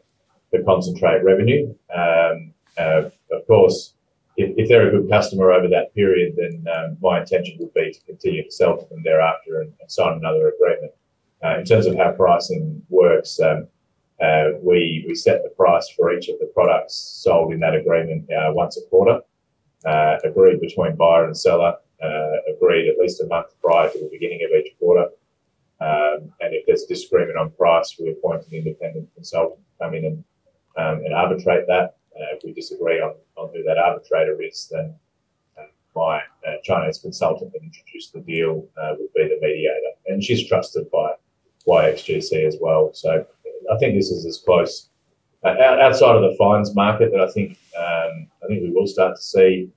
the 0.51 0.63
concentrate 0.63 1.23
revenue. 1.23 1.73
Um, 1.93 2.53
uh, 2.77 3.09
of 3.31 3.47
course, 3.47 3.95
if, 4.37 4.53
if, 4.57 4.69
they're 4.69 4.87
a 4.87 4.91
good 4.91 5.09
customer 5.09 5.51
over 5.51 5.67
that 5.67 5.93
period, 5.93 6.35
then 6.37 6.65
um, 6.73 6.97
my 7.01 7.19
intention 7.19 7.57
would 7.59 7.73
be 7.73 7.91
to 7.91 7.99
continue 8.05 8.43
to 8.43 8.51
sell 8.51 8.77
to 8.77 8.87
them 8.89 9.03
thereafter 9.03 9.61
and, 9.61 9.73
and 9.81 9.91
sign 9.91 10.17
another 10.17 10.49
agreement. 10.49 10.91
Uh, 11.43 11.57
in 11.59 11.65
terms 11.65 11.85
of 11.85 11.95
how 11.97 12.11
pricing 12.11 12.81
works, 12.89 13.39
um, 13.39 13.67
uh, 14.23 14.57
we, 14.61 15.03
we 15.07 15.15
set 15.15 15.43
the 15.43 15.49
price 15.49 15.89
for 15.97 16.13
each 16.13 16.29
of 16.29 16.39
the 16.39 16.45
products 16.53 16.95
sold 16.95 17.51
in 17.51 17.59
that 17.59 17.75
agreement 17.75 18.23
uh, 18.31 18.53
once 18.53 18.77
a 18.77 18.81
quarter, 18.89 19.19
uh, 19.85 20.15
agreed 20.23 20.61
between 20.61 20.95
buyer 20.95 21.25
and 21.25 21.37
seller, 21.37 21.75
uh, 22.01 22.31
agreed 22.55 22.87
at 22.87 22.97
least 22.97 23.21
a 23.21 23.27
month 23.27 23.47
prior 23.61 23.89
to 23.89 23.99
the 23.99 24.09
beginning 24.09 24.39
of 24.45 24.51
each 24.57 24.77
quarter. 24.79 25.09
Um, 25.81 26.31
and 26.39 26.53
if 26.53 26.65
there's 26.65 26.83
disagreement 26.83 27.37
on 27.37 27.51
price, 27.51 27.97
we 27.99 28.11
appoint 28.11 28.47
an 28.47 28.53
independent 28.53 29.09
consultant 29.13 29.59
to 29.59 29.83
come 29.83 29.93
in 29.93 30.05
and, 30.05 30.23
um, 30.77 31.03
and 31.03 31.13
arbitrate 31.13 31.67
that. 31.67 31.97
Uh, 32.15 32.35
if 32.35 32.43
we 32.45 32.53
disagree 32.53 33.01
on, 33.01 33.15
on 33.35 33.49
who 33.53 33.61
that 33.63 33.77
arbitrator 33.77 34.41
is, 34.41 34.69
then 34.71 34.95
uh, 35.57 35.63
my 35.95 36.21
Chinese 36.63 36.99
consultant 36.99 37.51
that 37.51 37.61
introduced 37.61 38.13
the 38.13 38.21
deal 38.21 38.65
would 38.77 39.13
be 39.13 39.23
the 39.23 39.37
mediator. 39.41 39.91
And 40.07 40.23
she's 40.23 40.47
trusted 40.47 40.89
by 40.91 41.13
YXGC 41.67 42.47
as 42.47 42.57
well. 42.61 42.93
So 42.93 43.25
I 43.71 43.77
think 43.77 43.95
this 43.95 44.09
is 44.09 44.25
as 44.25 44.39
close 44.39 44.89
uh, 45.43 45.49
outside 45.81 46.15
of 46.15 46.21
the 46.21 46.35
fines 46.37 46.75
market 46.75 47.11
that 47.11 47.21
I 47.21 47.29
think 47.31 47.57
um, 47.77 48.27
I 48.43 48.47
think 48.47 48.63
we 48.63 48.71
will 48.71 48.87
start 48.87 49.15
to 49.15 49.21
see 49.21 49.69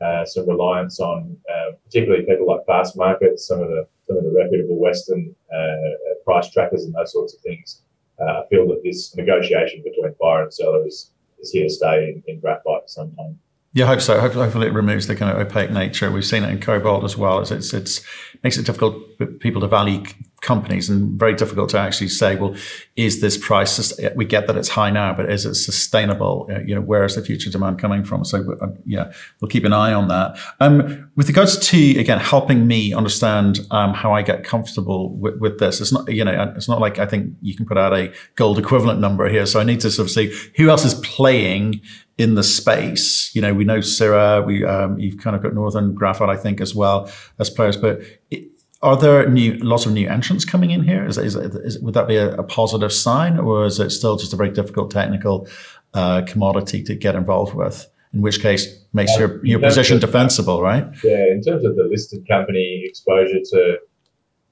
uh, 0.00 0.24
some 0.24 0.48
reliance 0.48 1.00
on, 1.00 1.36
uh, 1.50 1.72
particularly 1.84 2.24
people 2.24 2.46
like 2.46 2.64
Fastmarkets, 2.66 3.40
some 3.40 3.60
of 3.60 3.68
the 3.68 3.86
some 4.06 4.16
of 4.16 4.24
the 4.24 4.32
reputable 4.32 4.78
Western 4.78 5.34
uh, 5.54 5.76
price 6.24 6.50
trackers 6.50 6.84
and 6.84 6.94
those 6.94 7.12
sorts 7.12 7.34
of 7.34 7.40
things. 7.40 7.82
Uh, 8.20 8.40
I 8.40 8.46
feel 8.50 8.66
that 8.68 8.82
this 8.82 9.14
negotiation 9.16 9.82
between 9.82 10.14
buyer 10.20 10.42
and 10.42 10.52
seller 10.52 10.86
is, 10.86 11.12
is 11.38 11.52
here 11.52 11.64
to 11.64 11.70
stay 11.70 12.08
in, 12.08 12.22
in 12.26 12.40
graphite 12.40 12.82
for 12.82 12.88
some 12.88 13.14
time. 13.16 13.38
Yeah, 13.72 13.84
I 13.84 13.88
hope 13.88 14.00
so. 14.00 14.20
Hopefully, 14.20 14.66
it 14.66 14.72
removes 14.72 15.06
the 15.06 15.14
kind 15.14 15.30
of 15.30 15.46
opaque 15.46 15.70
nature. 15.70 16.10
We've 16.10 16.24
seen 16.24 16.42
it 16.42 16.50
in 16.50 16.60
cobalt 16.60 17.04
as 17.04 17.16
well. 17.16 17.40
It's, 17.40 17.52
it's, 17.52 17.72
it's 17.72 18.00
makes 18.42 18.58
it 18.58 18.66
difficult 18.66 18.96
for 19.16 19.26
people 19.26 19.60
to 19.60 19.68
value 19.68 20.02
companies 20.40 20.88
and 20.88 21.18
very 21.18 21.34
difficult 21.34 21.68
to 21.70 21.78
actually 21.78 22.08
say, 22.08 22.34
well, 22.34 22.54
is 22.96 23.20
this 23.20 23.36
price? 23.36 23.92
We 24.14 24.24
get 24.24 24.46
that 24.46 24.56
it's 24.56 24.70
high 24.70 24.90
now, 24.90 25.12
but 25.12 25.30
is 25.30 25.44
it 25.44 25.54
sustainable? 25.54 26.48
Uh, 26.50 26.60
you 26.60 26.74
know, 26.74 26.80
where 26.80 27.04
is 27.04 27.14
the 27.14 27.22
future 27.22 27.50
demand 27.50 27.78
coming 27.78 28.04
from? 28.04 28.24
So, 28.24 28.56
uh, 28.60 28.68
yeah, 28.86 29.12
we'll 29.40 29.50
keep 29.50 29.64
an 29.64 29.72
eye 29.72 29.92
on 29.92 30.08
that. 30.08 30.38
Um, 30.60 31.10
with 31.16 31.28
regards 31.28 31.58
to 31.68 31.98
again 31.98 32.18
helping 32.18 32.66
me 32.66 32.94
understand 32.94 33.60
um, 33.70 33.92
how 33.92 34.12
I 34.12 34.22
get 34.22 34.42
comfortable 34.42 35.14
with, 35.16 35.38
with, 35.38 35.58
this, 35.58 35.80
it's 35.80 35.92
not 35.92 36.10
you 36.10 36.24
know 36.24 36.52
it's 36.56 36.68
not 36.68 36.80
like 36.80 36.98
I 36.98 37.06
think 37.06 37.34
you 37.42 37.54
can 37.54 37.66
put 37.66 37.76
out 37.76 37.92
a 37.92 38.12
gold 38.36 38.58
equivalent 38.58 39.00
number 39.00 39.28
here. 39.28 39.44
So 39.46 39.60
I 39.60 39.64
need 39.64 39.80
to 39.80 39.90
sort 39.90 40.06
of 40.06 40.10
see 40.10 40.34
who 40.56 40.70
else 40.70 40.84
is 40.84 40.94
playing 40.94 41.82
in 42.16 42.34
the 42.34 42.42
space. 42.42 43.34
You 43.34 43.40
know, 43.40 43.54
we 43.54 43.64
know 43.64 43.78
Syrah, 43.78 44.44
we 44.44 44.64
um, 44.64 44.98
you've 44.98 45.18
kind 45.18 45.34
of 45.34 45.42
got 45.42 45.54
Northern 45.54 45.94
Graphite, 45.94 46.28
I 46.28 46.36
think, 46.36 46.60
as 46.60 46.74
well 46.74 47.10
as 47.38 47.48
players. 47.48 47.76
But 47.76 48.00
it, 48.30 48.49
are 48.82 48.96
there 48.96 49.28
new 49.28 49.54
lots 49.54 49.86
of 49.86 49.92
new 49.92 50.08
entrants 50.08 50.44
coming 50.44 50.70
in 50.70 50.82
here? 50.82 51.06
Is, 51.06 51.18
is, 51.18 51.36
is 51.36 51.78
would 51.80 51.94
that 51.94 52.08
be 52.08 52.16
a, 52.16 52.34
a, 52.34 52.42
positive 52.42 52.92
sign, 52.92 53.38
or 53.38 53.66
is 53.66 53.78
it 53.78 53.90
still 53.90 54.16
just 54.16 54.32
a 54.32 54.36
very 54.36 54.50
difficult 54.50 54.90
technical 54.90 55.46
uh, 55.92 56.22
commodity 56.26 56.82
to 56.84 56.94
get 56.94 57.14
involved 57.14 57.54
with? 57.54 57.86
in 58.12 58.22
which 58.22 58.40
case 58.40 58.84
makes 58.92 59.14
Uh, 59.16 59.20
your, 59.20 59.44
your 59.44 59.60
position 59.60 59.96
of- 59.96 60.00
defensible, 60.00 60.60
right? 60.62 60.84
Yeah, 61.04 61.26
in 61.30 61.42
terms 61.42 61.64
of 61.64 61.76
the 61.76 61.84
listed 61.84 62.26
company 62.26 62.82
exposure 62.84 63.40
to 63.52 63.78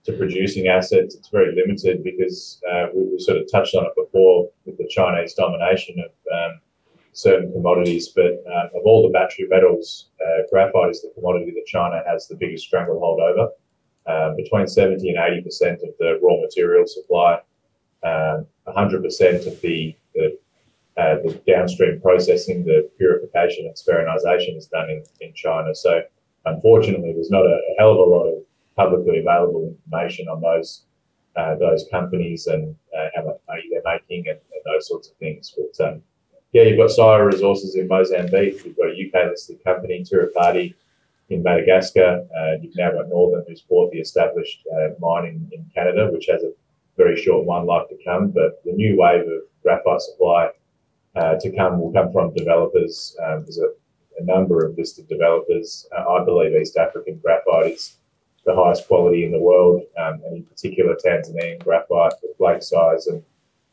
to 0.05 0.13
producing 0.13 0.69
assets, 0.69 1.17
it's 1.17 1.29
very 1.29 1.55
limited 1.55 2.03
because 2.03 2.63
uh, 2.71 2.87
we, 2.95 3.03
we 3.13 3.19
sort 3.19 3.37
of 3.37 3.51
touched 3.51 3.75
on 3.75 3.85
it 3.85 3.93
before 3.95 4.49
with 4.65 4.79
the 4.79 4.89
Chinese 4.89 5.35
domination 5.35 5.97
of 5.99 6.11
um, 6.33 6.61
certain 7.13 7.53
commodities. 7.53 8.09
But 8.09 8.43
uh, 8.47 8.79
of 8.79 8.83
all 8.87 9.03
the 9.03 9.13
battery 9.13 9.47
metals, 9.51 10.09
uh, 10.25 10.47
graphite 10.51 10.91
is 10.91 11.03
the 11.03 11.11
commodity 11.15 11.51
that 11.51 11.67
China 11.67 12.01
has 12.07 12.27
the 12.27 12.37
biggest 12.37 12.65
stranglehold 12.65 13.21
over. 13.21 13.51
Um, 14.09 14.37
between 14.37 14.67
70 14.67 15.07
and 15.11 15.19
80 15.19 15.43
percent 15.43 15.81
of 15.83 15.91
the 15.99 16.19
raw 16.23 16.41
material 16.41 16.87
supply, 16.87 17.41
um, 18.03 18.47
100 18.65 19.03
percent 19.03 19.47
of 19.47 19.61
the 19.61 19.95
the, 20.15 20.39
uh, 20.97 21.17
the 21.25 21.41
downstream 21.47 22.01
processing, 22.01 22.65
the 22.65 22.91
purification 22.97 23.67
and 23.67 23.75
spheronization 23.77 24.57
is 24.57 24.67
done 24.67 24.89
in, 24.91 25.03
in 25.21 25.33
China. 25.35 25.75
So 25.75 26.03
unfortunately, 26.47 27.13
there's 27.13 27.31
not 27.31 27.45
a, 27.45 27.55
a 27.55 27.75
hell 27.79 27.93
of 27.93 27.99
a 27.99 28.03
lot 28.03 28.25
of 28.25 28.43
publicly 28.77 29.19
available 29.19 29.75
information 29.77 30.29
on 30.29 30.41
those 30.41 30.85
uh, 31.37 31.55
those 31.57 31.85
companies 31.91 32.47
and 32.47 32.75
uh, 32.97 33.09
how 33.15 33.25
much 33.25 33.37
money 33.47 33.63
they're 33.71 33.83
making 33.85 34.27
and, 34.29 34.39
and 34.39 34.63
those 34.65 34.89
sorts 34.89 35.09
of 35.09 35.17
things. 35.17 35.55
But 35.57 35.87
um, 35.87 36.03
yeah, 36.53 36.63
you've 36.63 36.79
got 36.79 36.91
Syrah 36.91 37.31
Resources 37.31 37.77
in 37.77 37.87
Mozambique. 37.87 38.65
You've 38.65 38.77
got 38.77 38.89
a 38.89 38.93
UK 38.93 39.31
listed 39.31 39.63
company, 39.63 40.03
Tirupati, 40.03 40.75
in 41.31 41.43
Madagascar. 41.43 42.27
You've 42.61 42.77
now 42.77 42.93
got 42.93 43.09
Northern, 43.09 43.45
who's 43.47 43.63
bought 43.63 43.93
the 43.93 44.01
established 44.01 44.67
uh, 44.75 44.89
mine 44.99 45.27
in, 45.27 45.49
in 45.53 45.71
Canada, 45.75 46.11
which 46.11 46.27
has 46.27 46.43
a 46.43 46.53
very 46.97 47.17
short 47.17 47.47
mine 47.47 47.67
life 47.67 47.89
to 47.89 47.97
come. 48.05 48.31
But 48.31 48.63
the 48.65 48.73
new 48.73 48.99
wave 48.99 49.23
of 49.23 49.43
graphite 49.63 50.01
supply 50.01 50.51
uh, 51.17 51.37
to 51.41 51.57
come 51.57 51.81
will 51.81 51.93
come 51.93 52.13
from 52.13 52.35
developers. 52.35 53.17
Um, 53.25 53.43
there's 53.43 53.59
a, 53.59 53.71
a 54.19 54.25
number 54.25 54.65
of 54.65 54.77
listed 54.77 55.09
developers. 55.09 55.87
Uh, 55.97 56.09
I 56.09 56.25
believe 56.25 56.55
East 56.55 56.77
African 56.77 57.19
graphite 57.19 57.73
is 57.73 57.97
the 58.45 58.55
highest 58.55 58.87
quality 58.89 59.25
in 59.25 59.33
the 59.33 59.39
world, 59.39 59.83
um, 59.99 60.21
and 60.25 60.37
in 60.39 60.45
particular 60.45 60.97
Tanzanian 60.97 61.63
graphite 61.63 62.13
the 62.23 62.35
flake 62.37 62.63
size 62.63 63.07
and 63.07 63.23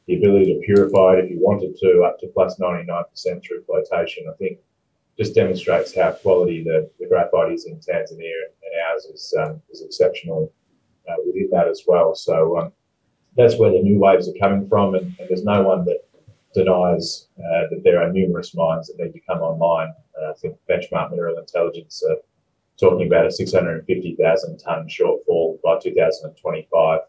the 0.08 0.18
ability 0.18 0.54
to 0.54 0.60
purify 0.66 1.14
it 1.14 1.26
if 1.26 1.32
you 1.32 1.40
wanted 1.40 1.76
to 1.78 2.04
up 2.04 2.20
to 2.20 2.28
plus 2.28 2.60
99% 2.60 3.06
through 3.44 3.64
flotation. 3.64 4.26
I 4.30 4.36
think 4.38 4.60
just 5.18 5.36
demonstrates 5.36 5.96
how 5.96 6.12
quality 6.12 6.64
the, 6.64 6.90
the 7.00 7.08
graphite 7.08 7.54
is 7.54 7.66
in 7.66 7.76
Tanzania 7.76 8.34
and 8.48 8.92
ours 8.92 9.06
is, 9.06 9.34
um, 9.40 9.62
is 9.72 9.82
exceptional 9.82 10.52
uh, 11.10 11.16
within 11.26 11.50
that 11.52 11.68
as 11.68 11.84
well. 11.88 12.16
So 12.16 12.58
um, 12.58 12.72
that's 13.38 13.58
where 13.58 13.72
the 13.72 13.82
new 13.82 14.00
waves 14.00 14.28
are 14.28 14.40
coming 14.40 14.68
from, 14.68 14.96
and, 14.96 15.16
and 15.20 15.30
there's 15.30 15.44
no 15.44 15.62
one 15.64 15.86
that 15.86 16.00
denies 16.54 17.28
uh, 17.38 17.68
that 17.70 17.82
there 17.84 18.02
are 18.02 18.12
numerous 18.12 18.56
mines 18.56 18.88
that 18.88 18.98
need 18.98 19.14
to 19.14 19.20
come 19.20 19.40
online. 19.40 19.94
Uh, 20.20 20.32
I 20.32 20.34
think 20.34 20.58
Benchmark 20.70 21.12
Mineral 21.12 21.38
Intelligence 21.38 22.02
are 22.10 22.18
talking 22.80 23.08
about 23.08 23.26
a 23.26 23.32
650,000 23.32 24.58
tonne 24.58 24.88
shortfall 24.88 25.62
by 25.62 25.80
2025. 25.80 27.00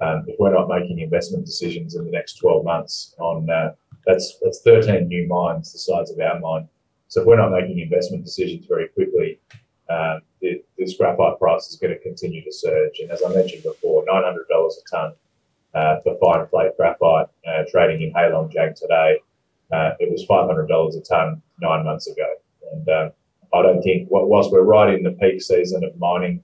Um, 0.00 0.24
if 0.26 0.36
we're 0.38 0.52
not 0.52 0.68
making 0.68 0.98
investment 0.98 1.46
decisions 1.46 1.94
in 1.94 2.04
the 2.04 2.10
next 2.10 2.34
12 2.34 2.64
months 2.64 3.14
on 3.18 3.48
uh, 3.48 3.72
that's 4.06 4.38
that's 4.42 4.60
13 4.62 5.08
new 5.08 5.26
mines 5.28 5.72
the 5.72 5.78
size 5.78 6.10
of 6.10 6.18
our 6.20 6.38
mine. 6.40 6.68
So 7.14 7.20
if 7.20 7.28
we're 7.28 7.36
not 7.36 7.52
making 7.52 7.78
investment 7.78 8.24
decisions 8.24 8.66
very 8.66 8.88
quickly, 8.88 9.38
um, 9.88 10.22
the, 10.40 10.64
this 10.76 10.96
graphite 10.96 11.38
price 11.38 11.68
is 11.68 11.76
going 11.76 11.92
to 11.92 12.00
continue 12.00 12.42
to 12.42 12.52
surge. 12.52 12.98
And 12.98 13.08
as 13.12 13.22
I 13.24 13.32
mentioned 13.32 13.62
before, 13.62 14.04
$900 14.04 14.34
a 14.50 14.90
tonne 14.90 15.12
uh, 15.74 16.00
for 16.00 16.18
fine 16.18 16.44
plate 16.48 16.72
graphite 16.76 17.28
uh, 17.46 17.62
trading 17.70 18.02
in 18.02 18.12
Heilongjiang 18.12 18.52
Jiang 18.52 18.74
today. 18.74 19.20
Uh, 19.72 19.90
it 20.00 20.10
was 20.10 20.26
$500 20.26 20.96
a 20.96 21.00
tonne 21.02 21.40
nine 21.60 21.84
months 21.84 22.08
ago. 22.08 22.34
And 22.72 22.88
um, 22.88 23.12
I 23.54 23.62
don't 23.62 23.80
think, 23.80 24.08
whilst 24.10 24.50
we're 24.50 24.62
right 24.62 24.92
in 24.92 25.04
the 25.04 25.12
peak 25.12 25.40
season 25.40 25.84
of 25.84 25.96
mining 25.96 26.42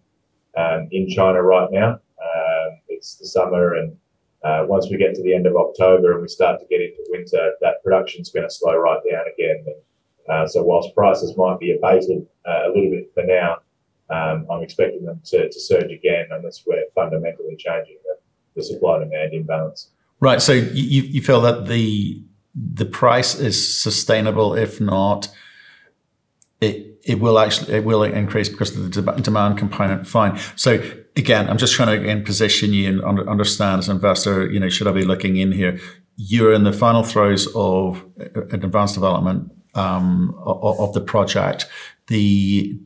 um, 0.57 0.87
in 0.93 1.09
China 1.09 1.43
right 1.43 1.69
now, 1.73 1.95
um, 1.95 2.79
it's 2.89 3.17
the 3.17 3.27
summer, 3.27 3.75
and 3.75 3.97
uh, 4.45 4.67
once 4.69 4.87
we 4.89 4.99
get 4.99 5.17
to 5.17 5.23
the 5.25 5.35
end 5.35 5.49
of 5.49 5.57
October 5.57 6.13
and 6.13 6.23
we 6.23 6.29
start 6.29 6.61
to 6.61 6.67
get 6.67 6.81
into 6.81 7.05
winter, 7.09 7.55
that 7.61 7.83
production's 7.83 8.31
going 8.31 8.47
to 8.49 8.55
slow 8.55 8.77
right 8.77 9.01
down 9.11 9.25
again. 9.37 9.65
And, 9.67 9.75
uh, 10.29 10.47
so 10.47 10.63
whilst 10.63 10.95
prices 10.95 11.37
might 11.37 11.59
be 11.59 11.73
abated 11.73 12.27
uh, 12.49 12.67
a 12.67 12.69
little 12.69 12.91
bit 12.91 13.11
for 13.15 13.25
now, 13.25 13.59
um, 14.11 14.47
I'm 14.51 14.63
expecting 14.63 15.05
them 15.05 15.21
to, 15.27 15.49
to 15.49 15.61
surge 15.61 15.91
again 15.91 16.27
unless 16.31 16.65
we're 16.67 16.85
fundamentally 16.95 17.57
changing 17.57 17.97
the, 18.05 18.17
the 18.57 18.65
supply 18.65 18.99
demand 18.99 19.35
imbalance. 19.35 19.91
Right. 20.19 20.43
So 20.43 20.53
you, 20.53 21.03
you 21.03 21.23
feel 21.23 21.41
that 21.43 21.67
the 21.67 22.23
the 22.55 22.85
price 22.85 23.39
is 23.39 23.81
sustainable, 23.81 24.55
if 24.55 24.81
not, 24.81 25.29
it 26.61 27.01
it 27.05 27.21
will 27.21 27.39
actually 27.39 27.73
it 27.75 27.85
will 27.85 28.03
increase 28.03 28.49
because 28.49 28.77
of 28.77 28.93
the 28.93 29.13
demand 29.23 29.57
component. 29.57 30.07
Fine. 30.07 30.39
So 30.57 30.83
again, 31.17 31.49
I'm 31.49 31.57
just 31.57 31.75
trying 31.75 31.89
to 31.89 32.03
again 32.03 32.25
position 32.25 32.73
you 32.73 32.89
and 32.89 33.03
under, 33.03 33.29
understand 33.29 33.79
as 33.79 33.89
an 33.89 33.97
investor. 33.97 34.51
You 34.51 34.61
know, 34.61 34.69
should 34.69 34.89
I 34.89 34.93
be 34.93 35.05
looking 35.05 35.37
in 35.37 35.53
here? 35.53 35.79
You're 36.17 36.53
in 36.53 36.65
the 36.65 36.73
final 36.73 37.03
throes 37.03 37.49
of 37.55 38.05
an 38.19 38.63
advanced 38.65 38.95
development 38.95 39.53
um, 39.75 40.35
of, 40.45 40.81
of, 40.81 40.93
the 40.95 41.01
project. 41.01 41.67
The 42.09 42.79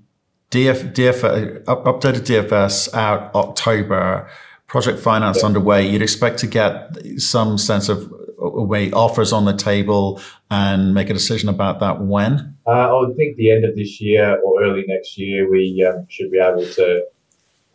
DF, 0.50 0.94
DF 0.94 1.64
updated 1.64 2.26
DFS 2.26 2.92
out 2.94 3.34
October. 3.34 4.28
Project 4.66 4.98
finance 4.98 5.38
yeah. 5.40 5.46
underway. 5.46 5.88
You'd 5.88 6.02
expect 6.02 6.38
to 6.40 6.46
get 6.46 6.96
some 7.18 7.58
sense 7.58 7.88
of 7.88 8.12
way 8.38 8.90
offers 8.92 9.32
on 9.32 9.44
the 9.44 9.56
table 9.56 10.20
and 10.50 10.94
make 10.94 11.10
a 11.10 11.12
decision 11.12 11.48
about 11.48 11.80
that 11.80 12.02
when? 12.02 12.56
Uh, 12.66 12.70
I 12.70 13.00
would 13.00 13.16
think 13.16 13.36
the 13.36 13.50
end 13.50 13.64
of 13.64 13.76
this 13.76 14.00
year 14.00 14.38
or 14.40 14.62
early 14.62 14.84
next 14.86 15.18
year, 15.18 15.50
we 15.50 15.84
um, 15.84 16.06
should 16.08 16.30
be 16.30 16.38
able 16.38 16.64
to. 16.64 17.04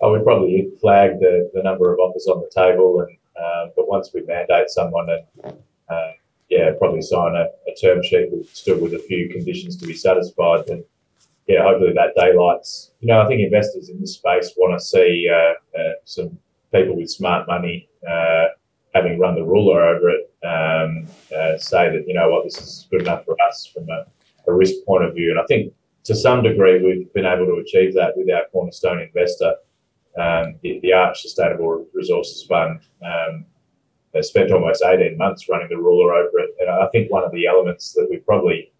I 0.02 0.08
would 0.08 0.24
probably 0.24 0.69
flag 0.80 1.19
the, 1.19 1.52
the 1.54 1.62
number 1.62 1.91
of 1.91 2.00
offers 2.00 2.26
on 2.28 2.41
the 2.41 2.50
table, 2.50 3.02
and 3.02 3.17
uh, 3.41 3.72
but 3.76 3.88
once 3.89 4.12
we 4.13 4.22
mandate 4.22 4.69
someone 4.69 5.08
and 5.10 5.58
uh, 5.89 6.12
yeah, 6.49 6.71
probably 6.77 7.01
sign 7.01 7.35
a, 7.35 7.45
a, 7.69 7.75
term 7.79 8.01
sheet 8.03 8.29
with 8.31 8.49
still 8.53 8.79
with 8.79 8.93
a 8.93 8.99
few 8.99 9.29
conditions 9.29 9.77
to 9.77 9.85
be 9.85 9.93
satisfied, 9.93 10.65
then 10.67 10.83
yeah, 11.47 11.63
hopefully 11.63 11.93
that 11.93 12.13
daylights. 12.15 12.91
You 12.99 13.07
know, 13.07 13.21
I 13.21 13.27
think 13.27 13.41
investors 13.41 13.89
in 13.89 13.99
this 13.99 14.15
space 14.15 14.53
want 14.57 14.79
to 14.79 14.85
see 14.85 15.27
uh, 15.31 15.79
uh, 15.79 15.93
some 16.05 16.38
people 16.73 16.95
with 16.95 17.09
smart 17.09 17.47
money 17.47 17.88
uh, 18.07 18.45
having 18.93 19.19
run 19.19 19.35
the 19.35 19.43
ruler 19.43 19.85
over 19.85 20.09
it 20.09 20.29
um, 20.43 21.07
uh, 21.35 21.57
say 21.57 21.91
that 21.91 22.05
you 22.07 22.13
know 22.13 22.29
what 22.29 22.43
this 22.43 22.57
is 22.57 22.88
good 22.89 23.01
enough 23.01 23.25
for 23.25 23.35
us 23.47 23.69
from 23.73 23.88
a, 23.89 24.05
a, 24.47 24.53
risk 24.53 24.75
point 24.85 25.03
of 25.03 25.13
view. 25.13 25.31
And 25.31 25.39
I 25.39 25.43
think 25.47 25.73
to 26.05 26.15
some 26.15 26.41
degree 26.43 26.81
we've 26.81 27.12
been 27.13 27.25
able 27.25 27.45
to 27.45 27.62
achieve 27.62 27.93
that 27.95 28.15
with 28.15 28.29
our 28.31 28.43
cornerstone 28.51 28.99
investor, 29.01 29.55
um, 30.17 30.55
the, 30.62 30.79
the, 30.81 30.93
Arch 30.93 31.21
Sustainable 31.21 31.85
Resources 31.93 32.43
Fund. 32.43 32.79
Um, 33.05 33.45
they 34.19 34.23
spent 34.23 34.51
almost 34.51 34.84
18 34.84 35.17
months 35.17 35.47
running 35.47 35.69
the 35.69 35.77
ruler 35.77 36.13
over 36.13 36.39
it. 36.39 36.49
And 36.60 36.69
I 36.69 36.88
think 36.91 37.10
one 37.10 37.23
of 37.23 37.32
the 37.32 37.47
elements 37.47 37.93
that 37.93 38.08
we 38.10 38.17
probably 38.17 38.71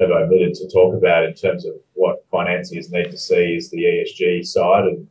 have 0.00 0.10
omitted 0.10 0.54
to 0.54 0.68
talk 0.68 0.94
about 0.94 1.24
in 1.24 1.34
terms 1.34 1.66
of 1.66 1.74
what 1.94 2.24
financiers 2.30 2.92
need 2.92 3.10
to 3.10 3.18
see 3.18 3.56
is 3.56 3.70
the 3.70 3.82
ESG 3.82 4.46
side 4.46 4.84
and 4.84 5.08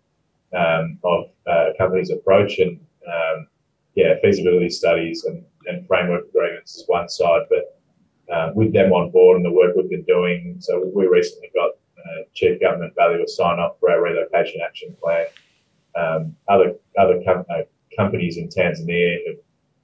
um, 0.55 0.99
of 1.03 1.25
uh, 1.47 1.71
a 1.71 1.77
company's 1.77 2.11
approach 2.11 2.59
and 2.59 2.79
um, 3.07 3.47
yeah, 3.95 4.13
feasibility 4.21 4.69
studies 4.69 5.25
and 5.25 5.43
and 5.65 5.87
framework 5.87 6.27
agreements 6.27 6.75
is 6.75 6.83
one 6.87 7.07
side, 7.07 7.41
but 7.49 7.79
uh, 8.33 8.51
with 8.53 8.73
them 8.73 8.91
on 8.91 9.11
board 9.11 9.37
and 9.37 9.45
the 9.45 9.51
work 9.51 9.75
we've 9.75 9.89
been 9.89 10.03
doing. 10.03 10.57
So 10.59 10.91
we 10.93 11.07
recently 11.07 11.49
got 11.55 11.71
uh, 11.97 12.23
chief 12.33 12.59
government 12.59 12.93
valuer 12.95 13.25
sign 13.27 13.59
off 13.59 13.79
for 13.79 13.91
our 13.91 14.01
relocation 14.01 14.59
action 14.65 14.95
plan. 15.01 15.25
Um, 15.95 16.35
other 16.49 16.75
other 16.97 17.21
com- 17.25 17.45
uh, 17.49 17.63
companies 17.95 18.37
in 18.37 18.49
Tanzania 18.49 19.17
have, 19.27 19.37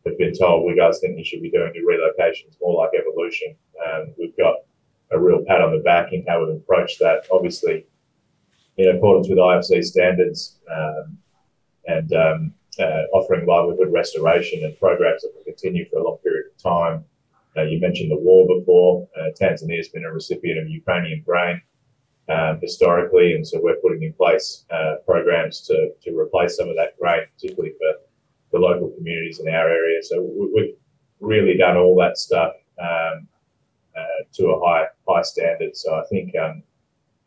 have 0.09 0.17
been 0.17 0.33
told 0.33 0.65
we 0.65 0.75
guys 0.75 0.99
think 0.99 1.17
you 1.17 1.23
should 1.23 1.41
be 1.41 1.51
doing 1.51 1.71
your 1.73 1.89
relocations 1.89 2.55
more 2.61 2.83
like 2.83 2.91
evolution. 2.99 3.55
Um, 3.85 4.13
we've 4.17 4.35
got 4.37 4.55
a 5.11 5.19
real 5.19 5.43
pat 5.47 5.61
on 5.61 5.71
the 5.71 5.83
back 5.83 6.13
in 6.13 6.25
how 6.27 6.45
we've 6.45 6.57
approached 6.57 6.99
that. 6.99 7.25
Obviously, 7.31 7.85
in 8.77 8.95
accordance 8.95 9.27
with 9.29 9.37
IFC 9.37 9.83
standards, 9.83 10.59
um, 10.71 11.17
and 11.89 12.13
um, 12.13 12.53
uh, 12.79 13.03
offering 13.13 13.45
livelihood 13.45 13.91
restoration 13.91 14.63
and 14.63 14.77
programs 14.79 15.21
that 15.21 15.31
will 15.35 15.43
continue 15.43 15.87
for 15.89 15.99
a 15.99 16.03
long 16.03 16.17
period 16.23 16.45
of 16.47 16.61
time. 16.61 17.03
Uh, 17.57 17.63
you 17.63 17.79
mentioned 17.79 18.11
the 18.11 18.17
war 18.17 18.47
before. 18.47 19.07
Uh, 19.19 19.31
Tanzania 19.39 19.77
has 19.77 19.89
been 19.89 20.05
a 20.05 20.11
recipient 20.11 20.59
of 20.59 20.69
Ukrainian 20.69 21.21
grain 21.25 21.61
um, 22.29 22.59
historically, 22.61 23.33
and 23.33 23.45
so 23.45 23.59
we're 23.61 23.75
putting 23.77 24.03
in 24.03 24.13
place 24.13 24.65
uh, 24.71 24.95
programs 25.05 25.61
to, 25.61 25.91
to 26.03 26.17
replace 26.17 26.55
some 26.57 26.69
of 26.69 26.75
that 26.75 26.97
grain, 26.99 27.23
particularly 27.35 27.73
for 27.79 27.99
the 28.51 28.59
local 28.59 28.89
communities 28.89 29.39
in 29.39 29.47
our 29.47 29.69
area. 29.69 30.01
So 30.03 30.21
we, 30.21 30.62
have 30.62 30.75
really 31.19 31.57
done 31.57 31.77
all 31.77 31.95
that 31.97 32.17
stuff 32.17 32.53
um, 32.81 33.27
uh, 33.95 34.23
to 34.33 34.47
a 34.47 34.65
high 34.65 34.85
high 35.07 35.21
standard. 35.21 35.75
So 35.75 35.95
I 35.95 36.03
think, 36.09 36.33
um, 36.38 36.63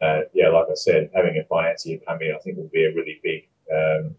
uh, 0.01 0.21
yeah, 0.33 0.49
like 0.49 0.67
I 0.71 0.75
said, 0.75 1.11
having 1.15 1.37
a 1.39 1.45
financier 1.45 1.99
come 2.07 2.21
in, 2.23 2.35
I 2.35 2.39
think 2.39 2.57
will 2.57 2.71
be 2.73 2.85
a 2.85 2.95
really 2.95 3.21
big 3.23 3.49
um, 3.73 4.15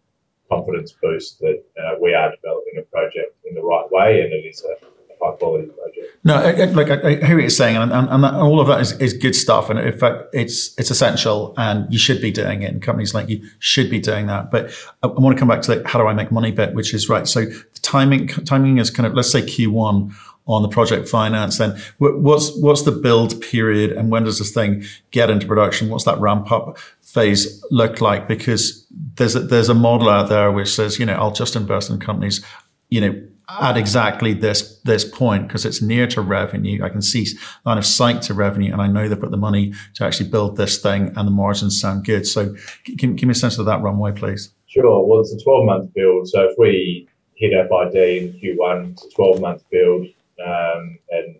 confidence 0.49 0.93
boost 1.01 1.39
that 1.39 1.63
uh, 1.81 1.95
we 2.01 2.13
are 2.13 2.31
developing 2.31 2.77
a 2.77 2.81
project 2.83 3.35
in 3.45 3.55
the 3.55 3.61
right 3.61 3.89
way 3.91 4.21
and 4.21 4.31
it 4.33 4.45
is 4.45 4.63
a 4.63 4.75
high 5.23 5.35
quality 5.35 5.67
project. 5.67 6.03
No, 6.25 6.35
like 6.73 6.89
I, 6.89 7.09
I 7.09 7.25
hear 7.25 7.35
what 7.35 7.41
you're 7.41 7.49
saying, 7.49 7.75
and, 7.75 7.91
and, 7.91 8.07
and 8.09 8.25
all 8.25 8.61
of 8.61 8.67
that 8.67 8.79
is, 8.79 8.93
is 8.93 9.13
good 9.13 9.35
stuff, 9.35 9.69
and 9.69 9.77
in 9.77 9.97
fact, 9.97 10.23
it's 10.33 10.73
it's 10.77 10.89
essential, 10.89 11.53
and 11.57 11.91
you 11.91 11.99
should 11.99 12.21
be 12.21 12.31
doing 12.31 12.61
it, 12.61 12.71
and 12.71 12.81
companies 12.81 13.13
like 13.13 13.29
you 13.29 13.45
should 13.59 13.89
be 13.89 13.99
doing 13.99 14.27
that. 14.27 14.49
But 14.49 14.71
I, 15.03 15.07
I 15.07 15.19
want 15.19 15.35
to 15.35 15.39
come 15.39 15.49
back 15.49 15.61
to 15.63 15.75
the 15.75 15.87
how 15.87 15.99
do 15.99 16.07
I 16.07 16.13
make 16.13 16.31
money 16.31 16.51
bit, 16.51 16.73
which 16.73 16.93
is 16.93 17.09
right. 17.09 17.27
So 17.27 17.45
the 17.45 17.79
timing 17.81 18.27
timing 18.27 18.77
is 18.77 18.89
kind 18.89 19.05
of 19.05 19.13
let's 19.13 19.31
say 19.31 19.41
Q1 19.41 20.13
on 20.45 20.61
the 20.61 20.67
project 20.67 21.07
finance. 21.07 21.57
Then 21.57 21.77
what's 21.97 22.55
what's 22.57 22.83
the 22.83 22.91
build 22.91 23.41
period, 23.41 23.91
and 23.91 24.09
when 24.09 24.23
does 24.23 24.39
this 24.39 24.51
thing 24.51 24.83
get 25.11 25.29
into 25.29 25.47
production? 25.47 25.89
What's 25.89 26.05
that 26.05 26.19
ramp 26.19 26.51
up 26.51 26.77
phase 27.01 27.63
look 27.69 28.01
like? 28.01 28.27
Because 28.27 28.85
there's 29.15 29.35
a, 29.35 29.39
there's 29.39 29.69
a 29.69 29.73
model 29.73 30.09
out 30.09 30.29
there 30.29 30.51
which 30.51 30.69
says 30.69 30.99
you 30.99 31.05
know 31.05 31.15
I'll 31.15 31.33
just 31.33 31.55
invest 31.55 31.89
in 31.89 31.99
companies, 31.99 32.45
you 32.89 33.01
know 33.01 33.21
at 33.49 33.77
exactly 33.77 34.33
this 34.33 34.79
this 34.79 35.03
point 35.03 35.47
because 35.47 35.65
it's 35.65 35.81
near 35.81 36.07
to 36.07 36.21
revenue. 36.21 36.83
I 36.83 36.89
can 36.89 37.01
see 37.01 37.27
line 37.65 37.77
of 37.77 37.85
sight 37.85 38.21
to 38.23 38.33
revenue, 38.33 38.71
and 38.71 38.81
I 38.81 38.87
know 38.87 39.07
they've 39.07 39.19
got 39.19 39.31
the 39.31 39.37
money 39.37 39.73
to 39.95 40.05
actually 40.05 40.29
build 40.29 40.57
this 40.57 40.81
thing, 40.81 41.13
and 41.15 41.27
the 41.27 41.31
margins 41.31 41.79
sound 41.79 42.05
good. 42.05 42.25
So, 42.25 42.55
give, 42.85 43.15
give 43.15 43.27
me 43.27 43.31
a 43.31 43.35
sense 43.35 43.57
of 43.57 43.65
that 43.65 43.81
runway, 43.81 44.11
please. 44.11 44.53
Sure. 44.67 45.05
Well, 45.05 45.19
it's 45.19 45.33
a 45.33 45.43
12 45.43 45.65
month 45.65 45.93
build. 45.93 46.27
So 46.29 46.49
if 46.49 46.55
we 46.57 47.07
hit 47.35 47.51
FID 47.51 47.95
in 47.95 48.33
Q1, 48.33 48.93
it's 48.93 49.05
a 49.05 49.09
12 49.11 49.41
month 49.41 49.63
build, 49.71 50.07
um, 50.45 50.97
and 51.11 51.35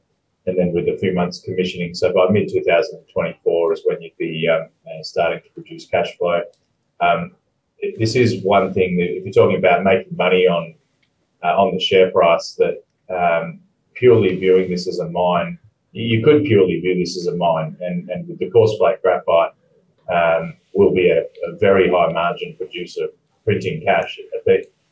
and 0.46 0.58
then 0.58 0.74
with 0.74 0.88
a 0.90 0.98
few 0.98 1.14
months 1.14 1.40
commissioning. 1.40 1.94
So 1.94 2.14
by 2.14 2.28
mid 2.30 2.50
2024 2.50 3.74
is 3.74 3.82
when 3.86 4.02
you'd 4.02 4.18
be 4.18 4.48
um, 4.48 4.68
uh, 4.86 5.04
starting 5.04 5.42
to 5.42 5.50
produce 5.52 5.86
cash 5.86 6.18
flow. 6.18 6.42
Um, 7.00 7.36
this 7.98 8.16
is 8.16 8.44
one 8.44 8.74
thing 8.74 8.98
that 8.98 9.06
if 9.06 9.24
you're 9.24 9.34
talking 9.34 9.58
about 9.58 9.84
making 9.84 10.16
money 10.16 10.48
on 10.48 10.76
uh, 11.44 11.56
on 11.58 11.74
the 11.74 11.80
share 11.80 12.12
price 12.12 12.58
that 12.58 12.84
um, 13.10 13.60
purely 13.94 14.36
viewing 14.38 14.70
this 14.70 14.88
as 14.88 15.00
a 15.00 15.10
mine, 15.10 15.58
you 15.92 16.24
could 16.24 16.44
purely 16.46 16.80
view 16.80 16.98
this 16.98 17.18
as 17.18 17.28
a 17.28 17.36
mine, 17.36 17.78
and, 17.82 18.10
and 18.10 18.28
with 18.28 18.40
the 18.40 18.50
coarse 18.50 18.76
flake 18.78 19.02
graphite, 19.02 19.52
um, 20.12 20.56
will 20.74 20.94
be 20.94 21.10
a, 21.10 21.22
a, 21.22 21.58
very 21.60 21.90
high 21.90 22.12
margin 22.12 22.56
producer 22.58 23.08
printing 23.46 23.82
cash. 23.86 24.20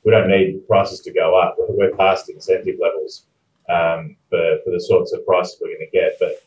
We 0.03 0.11
don't 0.11 0.29
need 0.29 0.67
prices 0.67 0.99
to 1.01 1.13
go 1.13 1.39
up. 1.39 1.55
We're 1.57 1.95
past 1.95 2.29
incentive 2.29 2.75
levels 2.79 3.25
um, 3.69 4.15
for, 4.29 4.57
for 4.63 4.71
the 4.71 4.79
sorts 4.79 5.13
of 5.13 5.25
prices 5.25 5.57
we're 5.61 5.75
going 5.75 5.87
to 5.91 5.97
get. 5.97 6.17
But 6.19 6.43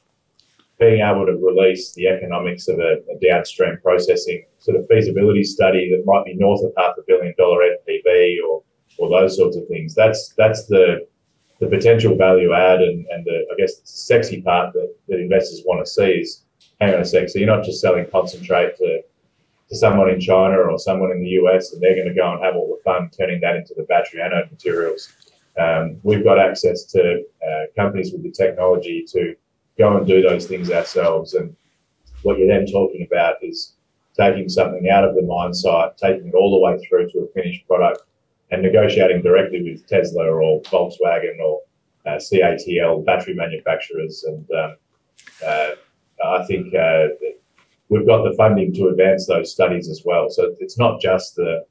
being 0.79 1.01
able 1.01 1.27
to 1.27 1.33
release 1.33 1.93
the 1.95 2.09
economics 2.09 2.69
of 2.69 2.79
a, 2.79 2.99
a, 3.11 3.19
downstream 3.23 3.79
processing 3.83 4.45
sort 4.59 4.77
of 4.77 4.87
feasibility 4.89 5.45
study 5.45 5.91
that 5.91 6.05
might 6.05 6.25
be 6.25 6.35
north 6.35 6.65
of 6.65 6.73
half 6.77 6.97
a 6.99 7.03
billion 7.07 7.33
dollar 7.39 7.61
NPV 7.61 8.37
or 8.49 8.63
or 8.99 9.09
those 9.09 9.37
sorts 9.37 9.57
of 9.57 9.67
things. 9.69 9.95
That's 9.95 10.35
that's 10.37 10.67
the 10.67 11.07
the 11.61 11.67
potential 11.69 12.17
value 12.17 12.53
add 12.53 12.83
and, 12.83 13.07
and 13.07 13.25
the 13.25 13.47
I 13.53 13.57
guess 13.57 13.77
the 13.77 13.87
sexy 13.87 14.43
part 14.43 14.73
that, 14.75 14.95
that 15.09 15.21
investors 15.21 15.63
want 15.65 15.85
to 15.85 15.91
see 15.91 16.21
is 16.21 16.45
hang 16.81 16.95
on 16.95 17.01
a 17.01 17.05
sec. 17.05 17.29
So 17.29 17.39
you're 17.39 17.49
not 17.49 17.65
just 17.65 17.81
selling 17.81 18.07
concentrate 18.11 18.77
to 18.79 19.03
to 19.69 19.77
someone 19.77 20.11
in 20.11 20.21
China 20.21 20.57
or 20.57 20.79
someone 20.79 21.11
in 21.11 21.23
the 21.23 21.31
US 21.41 21.73
and 21.73 21.83
they're 21.83 21.95
going 21.95 22.09
to 22.09 22.15
go 22.15 22.33
and 22.33 22.45
have 22.45 22.55
all 22.55 22.69
the 22.69 22.83
fun 22.85 23.11
turning 23.11 23.41
that 23.41 23.57
into 23.57 23.75
the 23.77 23.85
battery 23.85 24.21
anode 24.21 24.51
materials. 24.51 25.13
Um, 25.59 26.01
we've 26.03 26.25
got 26.25 26.39
access 26.39 26.85
to 26.87 27.23
uh, 27.47 27.63
companies 27.77 28.13
with 28.13 28.23
the 28.23 28.31
technology 28.31 29.05
to 29.13 29.35
go 29.79 29.97
and 29.97 30.07
do 30.07 30.21
those 30.21 30.47
things 30.47 30.71
ourselves. 30.71 31.35
And 31.35 31.57
what 32.23 32.39
you're 32.39 32.49
then 32.49 32.67
talking 32.67 33.07
about 33.11 33.37
is 33.43 33.75
taking 34.19 34.49
something 34.49 34.89
out 34.89 35.05
of 35.05 35.15
the 35.15 35.23
mine 35.23 35.55
site, 35.55 35.97
taking 35.97 36.29
it 36.29 36.35
all 36.35 36.53
the 36.53 36.65
way 36.65 36.85
through 36.87 37.11
to 37.11 37.21
a 37.21 37.33
finished 37.33 37.67
product, 37.67 38.03
and 38.51 38.63
negotiating 38.63 39.23
directly 39.23 39.63
with 39.63 39.87
Tesla 39.87 40.25
or 40.25 40.63
Volkswagen 40.63 41.39
or 41.41 41.61
uh, 42.07 42.17
CATL 42.17 43.05
battery 43.05 43.35
manufacturers. 43.35 44.25
And 44.25 44.47
um, 44.53 44.77
uh, 45.47 45.71
I 46.25 46.45
think 46.45 46.75
uh, 46.75 47.09
we've 47.89 48.07
got 48.07 48.23
the 48.23 48.35
funding 48.37 48.73
to 48.75 48.89
advance 48.89 49.27
those 49.27 49.53
studies 49.53 49.89
as 49.89 50.03
well. 50.05 50.31
So 50.31 50.55
it's 50.61 50.79
not 50.79 51.01
just 51.01 51.37
the 51.37 51.65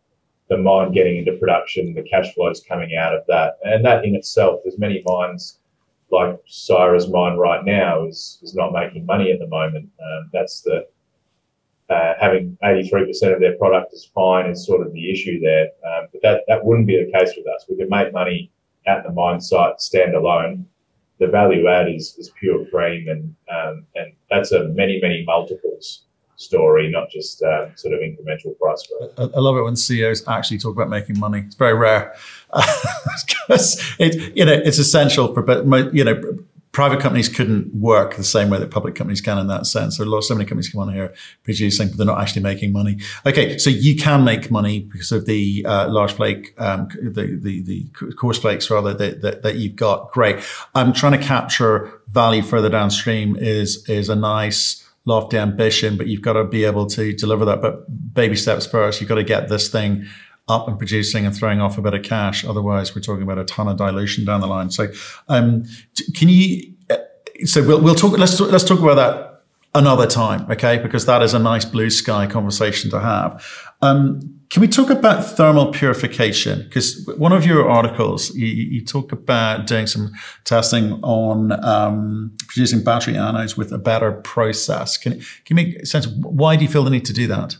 the 0.50 0.58
mine 0.58 0.92
getting 0.92 1.18
into 1.18 1.34
production, 1.38 1.94
the 1.94 2.04
cash 2.04 2.34
flows 2.34 2.62
coming 2.68 2.96
out 2.98 3.16
of 3.16 3.24
that, 3.28 3.54
and 3.64 3.84
that 3.86 4.04
in 4.04 4.14
itself, 4.14 4.60
there's 4.64 4.78
many 4.78 5.02
mines 5.06 5.60
like 6.12 6.38
Syrah's 6.46 7.08
mine 7.08 7.38
right 7.38 7.64
now 7.66 8.06
is 8.06 8.40
is 8.44 8.54
not 8.54 8.74
making 8.74 9.06
money 9.06 9.32
at 9.32 9.40
the 9.40 9.48
moment. 9.48 9.90
Um, 10.00 10.30
that's 10.34 10.62
the 10.62 10.86
uh, 11.90 12.14
having 12.20 12.58
83% 12.64 13.34
of 13.34 13.40
their 13.40 13.58
product 13.58 13.94
is 13.94 14.10
fine 14.14 14.50
is 14.50 14.66
sort 14.66 14.86
of 14.86 14.94
the 14.94 15.12
issue 15.12 15.40
there. 15.40 15.70
Um, 15.86 16.08
but 16.12 16.22
that, 16.22 16.42
that 16.48 16.64
wouldn't 16.64 16.88
be 16.88 17.04
the 17.04 17.12
case 17.12 17.34
with 17.36 17.48
us. 17.48 17.66
We 17.70 17.76
could 17.76 17.90
make 17.90 18.14
money 18.14 18.52
at 18.88 19.04
the 19.04 19.12
mine 19.12 19.42
site 19.42 19.78
standalone. 19.78 20.66
The 21.20 21.28
value 21.28 21.68
add 21.68 21.90
is, 21.90 22.16
is 22.18 22.32
pure 22.40 22.66
cream, 22.66 23.08
and 23.08 23.36
um, 23.54 23.86
and 23.96 24.14
that's 24.30 24.52
a 24.52 24.68
many 24.70 25.00
many 25.00 25.24
multiples 25.26 26.04
story, 26.36 26.90
not 26.90 27.10
just 27.10 27.42
um, 27.44 27.72
sort 27.76 27.94
of 27.94 28.00
incremental 28.02 28.58
price 28.60 28.88
growth. 28.88 29.14
I, 29.18 29.40
love 29.40 29.56
it 29.56 29.62
when 29.62 29.76
CEOs 29.76 30.28
actually 30.28 30.58
talk 30.58 30.76
about 30.76 30.90
making 30.90 31.20
money. 31.20 31.44
It's 31.46 31.56
very 31.56 31.76
rare 31.76 32.16
because 33.28 33.96
it 34.00 34.36
you 34.36 34.44
know 34.44 34.54
it's 34.54 34.80
essential 34.80 35.34
for 35.34 35.44
you 35.94 36.04
know 36.04 36.22
private 36.74 37.00
companies 37.00 37.30
couldn't 37.30 37.74
work 37.74 38.16
the 38.16 38.24
same 38.24 38.50
way 38.50 38.58
that 38.58 38.72
public 38.72 38.96
companies 38.96 39.22
can 39.22 39.38
in 39.38 39.46
that 39.48 39.68
sense. 39.68 39.98
There 39.98 40.12
are 40.12 40.22
so 40.24 40.34
many 40.34 40.46
companies 40.46 40.70
come 40.70 40.82
on 40.82 40.92
here 40.92 41.14
producing, 41.44 41.88
but 41.88 41.98
they're 41.98 42.06
not 42.06 42.20
actually 42.20 42.42
making 42.42 42.74
money. 42.74 42.98
Okay, 43.28 43.60
so 43.60 43.70
you 43.70 43.96
can 43.96 44.24
make 44.24 44.50
money 44.50 44.80
because 44.82 45.12
of 45.12 45.28
the 45.28 45.64
uh, 45.68 45.88
large 45.90 46.14
flake, 46.14 46.60
um, 46.60 46.90
the, 47.00 47.40
the, 47.40 47.62
the 47.62 47.88
coarse 48.16 48.40
flakes 48.40 48.72
rather 48.72 48.92
that, 48.96 49.22
that, 49.22 49.44
that, 49.44 49.56
you've 49.56 49.76
got. 49.76 50.12
Great. 50.12 50.44
I'm 50.74 50.94
trying 50.94 51.18
to 51.18 51.24
capture 51.24 52.02
value 52.08 52.42
further 52.42 52.70
downstream 52.70 53.36
is 53.36 53.88
is 53.88 54.10
a 54.10 54.16
nice 54.16 54.84
lofty 55.06 55.38
ambition, 55.38 55.96
but 55.96 56.08
you've 56.08 56.24
got 56.24 56.34
to 56.34 56.44
be 56.44 56.66
able 56.66 56.88
to 56.88 57.14
deliver 57.14 57.46
that. 57.46 57.62
But 57.62 58.14
baby 58.16 58.36
steps 58.36 58.66
first. 58.66 59.00
You've 59.00 59.10
got 59.10 59.16
to 59.16 59.24
get 59.24 59.48
this 59.48 59.70
thing 59.70 60.08
up 60.48 60.68
and 60.68 60.78
producing 60.78 61.26
and 61.26 61.36
throwing 61.36 61.62
off 61.62 61.78
a 61.78 61.82
bit 61.82 61.94
of 61.94 62.04
cash. 62.04 62.44
Otherwise, 62.46 62.96
we're 62.96 63.02
talking 63.02 63.24
about 63.24 63.38
a 63.38 63.46
ton 63.46 63.68
of 63.68 63.78
dilution 63.78 64.26
down 64.26 64.42
the 64.42 64.48
line. 64.48 64.70
So, 64.70 64.88
um, 65.30 65.64
can 66.16 66.30
you? 66.30 66.74
Uh, 66.90 66.98
so 67.46 67.66
we'll 67.66 67.82
we'll 67.82 67.96
talk. 67.96 68.18
Let's 68.18 68.40
let's 68.40 68.64
talk 68.64 68.80
about 68.80 68.96
that 68.96 69.34
another 69.76 70.06
time, 70.06 70.50
okay? 70.52 70.78
Because 70.78 71.06
that 71.06 71.22
is 71.24 71.34
a 71.34 71.40
nice 71.40 71.66
blue 71.66 71.90
sky 71.90 72.28
conversation 72.28 72.92
to 72.92 73.00
have. 73.00 73.44
Um, 73.82 74.40
can 74.50 74.62
we 74.62 74.68
talk 74.68 74.92
about 74.92 75.26
thermal 75.26 75.72
purification? 75.72 76.64
Because 76.64 77.10
one 77.18 77.32
of 77.32 77.44
your 77.44 77.68
articles, 77.68 78.36
you, 78.36 78.46
you, 78.46 78.86
talk 78.86 79.12
about 79.12 79.66
doing 79.66 79.88
some 79.88 80.12
testing 80.44 80.94
on 81.02 81.52
um, 81.66 82.32
producing 82.48 82.84
battery 82.84 83.16
anodes 83.16 83.58
with 83.58 83.72
a 83.72 83.80
better 83.80 84.12
process. 84.12 84.96
Can, 84.96 85.14
can 85.14 85.26
you 85.50 85.56
make 85.56 85.88
sense? 85.88 86.06
Why 86.08 86.56
do 86.56 86.64
you 86.64 86.70
feel 86.70 86.84
the 86.84 86.92
need 86.92 87.06
to 87.06 87.14
do 87.14 87.26
that? 87.28 87.58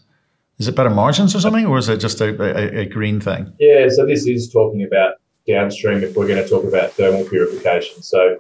Is 0.64 0.70
it 0.70 0.76
better 0.76 0.90
margins 0.90 1.36
or 1.36 1.42
something, 1.42 1.66
or 1.66 1.78
is 1.78 1.90
it 1.90 1.98
just 1.98 2.22
a, 2.22 2.30
a, 2.42 2.84
a 2.84 2.86
green 2.86 3.20
thing? 3.20 3.52
Yeah, 3.60 3.90
so 3.90 4.06
this 4.06 4.26
is 4.26 4.50
talking 4.50 4.82
about 4.82 5.16
downstream 5.46 6.02
if 6.06 6.16
we're 6.16 6.26
going 6.26 6.42
to 6.42 6.48
talk 6.48 6.64
about 6.64 6.92
thermal 6.94 7.26
purification. 7.26 8.02
So 8.02 8.38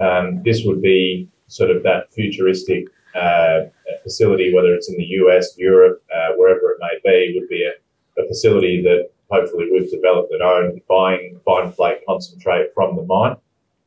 um, 0.00 0.42
this 0.42 0.62
would 0.64 0.80
be 0.80 1.28
sort 1.48 1.70
of 1.70 1.82
that 1.82 2.10
futuristic 2.14 2.86
uh, 3.14 3.66
facility, 4.02 4.54
whether 4.54 4.74
it's 4.74 4.88
in 4.88 4.96
the 4.96 5.04
US, 5.20 5.58
Europe, 5.58 6.02
uh, 6.10 6.32
wherever 6.36 6.72
it 6.72 6.78
may 6.80 6.96
be, 7.04 7.38
would 7.38 7.48
be 7.50 7.62
a, 7.62 8.22
a, 8.22 8.26
facility 8.26 8.80
that 8.80 9.10
hopefully 9.30 9.68
we've 9.70 9.90
developed 9.90 10.32
and 10.32 10.40
own, 10.40 10.80
buying 10.88 11.38
fine 11.44 11.70
flake 11.72 12.06
concentrate 12.06 12.68
from 12.74 12.96
the 12.96 13.02
mine, 13.02 13.36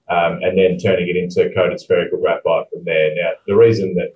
um, 0.09 0.37
and 0.43 0.55
then 0.59 0.77
turning 0.77 1.09
it 1.09 1.15
into 1.15 1.51
coated 1.55 1.79
spherical 1.79 2.19
graphite 2.19 2.67
from 2.71 2.83
there. 2.85 3.15
Now, 3.15 3.31
the 3.47 3.55
reason 3.55 3.95
that 3.95 4.15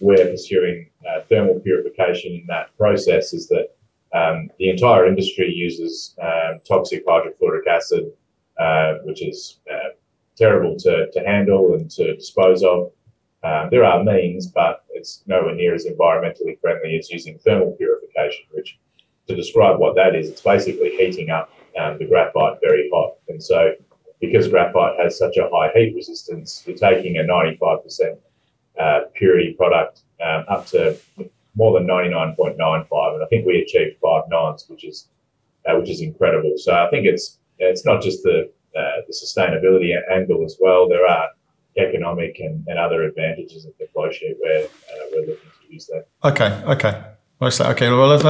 we're 0.00 0.30
pursuing 0.30 0.88
uh, 1.08 1.20
thermal 1.28 1.60
purification 1.60 2.32
in 2.32 2.46
that 2.48 2.76
process 2.76 3.32
is 3.32 3.48
that 3.48 3.68
um, 4.14 4.48
the 4.58 4.70
entire 4.70 5.06
industry 5.06 5.52
uses 5.52 6.14
um, 6.22 6.60
toxic 6.66 7.06
hydrofluoric 7.06 7.66
acid, 7.68 8.12
uh, 8.58 8.94
which 9.04 9.22
is 9.22 9.58
uh, 9.72 9.90
terrible 10.36 10.76
to, 10.78 11.10
to 11.12 11.20
handle 11.20 11.74
and 11.74 11.90
to 11.92 12.14
dispose 12.14 12.62
of. 12.62 12.92
Um, 13.42 13.68
there 13.70 13.84
are 13.84 14.02
means, 14.02 14.46
but 14.46 14.84
it's 14.90 15.22
nowhere 15.26 15.54
near 15.54 15.74
as 15.74 15.84
environmentally 15.84 16.58
friendly 16.60 16.96
as 16.96 17.10
using 17.10 17.38
thermal 17.38 17.72
purification, 17.72 18.46
which 18.52 18.78
to 19.28 19.34
describe 19.34 19.78
what 19.78 19.94
that 19.96 20.14
is, 20.14 20.28
it's 20.28 20.40
basically 20.40 20.90
heating 20.96 21.30
up 21.30 21.50
um, 21.78 21.98
the 21.98 22.06
graphite 22.06 22.58
very 22.62 22.88
hot. 22.92 23.14
And 23.28 23.42
so, 23.42 23.72
because 24.20 24.48
graphite 24.48 24.98
has 24.98 25.18
such 25.18 25.36
a 25.36 25.48
high 25.52 25.70
heat 25.74 25.94
resistance, 25.94 26.62
you're 26.66 26.76
taking 26.76 27.18
a 27.18 27.20
95% 27.20 28.16
uh, 28.78 29.00
purity 29.14 29.54
product 29.54 30.00
um, 30.24 30.44
up 30.48 30.66
to 30.66 30.96
more 31.56 31.78
than 31.78 31.86
99.95, 31.86 33.14
and 33.14 33.22
I 33.22 33.26
think 33.26 33.46
we 33.46 33.60
achieved 33.60 33.96
five 34.02 34.24
nines, 34.28 34.66
which 34.68 34.84
is 34.84 35.08
uh, 35.66 35.76
which 35.78 35.88
is 35.88 36.00
incredible. 36.00 36.54
So 36.56 36.74
I 36.74 36.90
think 36.90 37.06
it's 37.06 37.38
it's 37.58 37.84
not 37.84 38.02
just 38.02 38.22
the 38.22 38.50
uh, 38.76 39.00
the 39.06 39.12
sustainability 39.12 39.94
angle 40.10 40.44
as 40.44 40.56
well. 40.60 40.88
There 40.88 41.06
are 41.06 41.28
economic 41.76 42.38
and, 42.38 42.66
and 42.68 42.78
other 42.78 43.02
advantages 43.02 43.64
of 43.64 43.72
the 43.78 43.86
flow 43.92 44.10
sheet 44.10 44.36
where 44.40 44.64
uh, 44.64 45.04
we're 45.12 45.20
looking 45.20 45.36
to 45.36 45.72
use 45.72 45.86
that. 45.86 46.06
Okay, 46.24 46.62
okay. 46.66 47.04
Okay, 47.42 47.90
well 47.90 48.06
let's 48.06 48.24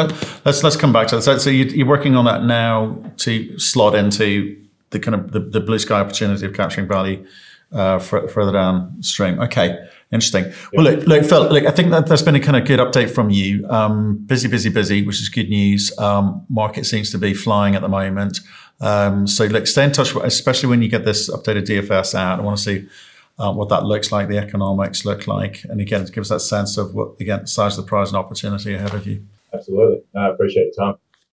let's 0.44 0.62
let's 0.64 0.76
come 0.76 0.92
back 0.92 1.06
to 1.08 1.16
that. 1.16 1.22
So, 1.22 1.38
so 1.38 1.50
you, 1.50 1.84
are 1.84 1.88
working 1.88 2.16
on 2.16 2.24
that 2.24 2.42
now 2.42 2.98
to 3.18 3.58
slot 3.60 3.94
into 3.94 4.60
the 4.90 4.98
kind 4.98 5.14
of 5.14 5.30
the, 5.30 5.40
the 5.40 5.60
blue 5.60 5.78
sky 5.78 6.00
opportunity 6.00 6.44
of 6.44 6.52
capturing 6.52 6.88
value 6.88 7.24
uh, 7.72 7.98
further 7.98 8.52
downstream. 8.52 9.40
Okay, 9.40 9.78
interesting. 10.12 10.52
Well, 10.72 10.84
look, 10.84 11.06
look, 11.06 11.24
Phil, 11.24 11.48
look, 11.50 11.64
I 11.64 11.70
think 11.70 11.90
that 11.90 12.06
that's 12.06 12.22
been 12.22 12.34
a 12.34 12.40
kind 12.40 12.56
of 12.56 12.66
good 12.66 12.80
update 12.80 13.10
from 13.10 13.30
you. 13.30 13.68
Um, 13.68 14.16
busy, 14.26 14.48
busy, 14.48 14.70
busy, 14.70 15.04
which 15.04 15.20
is 15.20 15.28
good 15.28 15.48
news. 15.48 15.96
Um, 15.98 16.44
market 16.48 16.86
seems 16.86 17.10
to 17.10 17.18
be 17.18 17.34
flying 17.34 17.74
at 17.74 17.82
the 17.82 17.88
moment. 17.88 18.40
Um, 18.80 19.26
so, 19.26 19.46
look, 19.46 19.66
stay 19.66 19.84
in 19.84 19.92
touch, 19.92 20.14
especially 20.14 20.68
when 20.68 20.82
you 20.82 20.88
get 20.88 21.04
this 21.04 21.30
updated 21.30 21.66
DFS 21.66 22.14
out. 22.14 22.38
I 22.38 22.42
want 22.42 22.58
to 22.58 22.62
see 22.62 22.88
uh, 23.38 23.52
what 23.52 23.68
that 23.68 23.84
looks 23.84 24.12
like, 24.12 24.28
the 24.28 24.38
economics 24.38 25.04
look 25.04 25.26
like, 25.26 25.64
and 25.64 25.80
again, 25.80 26.02
it 26.02 26.12
gives 26.12 26.28
that 26.28 26.40
sense 26.40 26.76
of 26.76 26.94
what 26.94 27.20
again, 27.20 27.46
size 27.46 27.76
of 27.78 27.84
the 27.84 27.88
prize 27.88 28.08
and 28.08 28.16
opportunity 28.16 28.74
ahead 28.74 28.94
of 28.94 29.06
you. 29.06 29.24
Absolutely, 29.52 30.02
I 30.14 30.28
appreciate 30.28 30.72
your 30.76 30.86
time. 30.86 30.98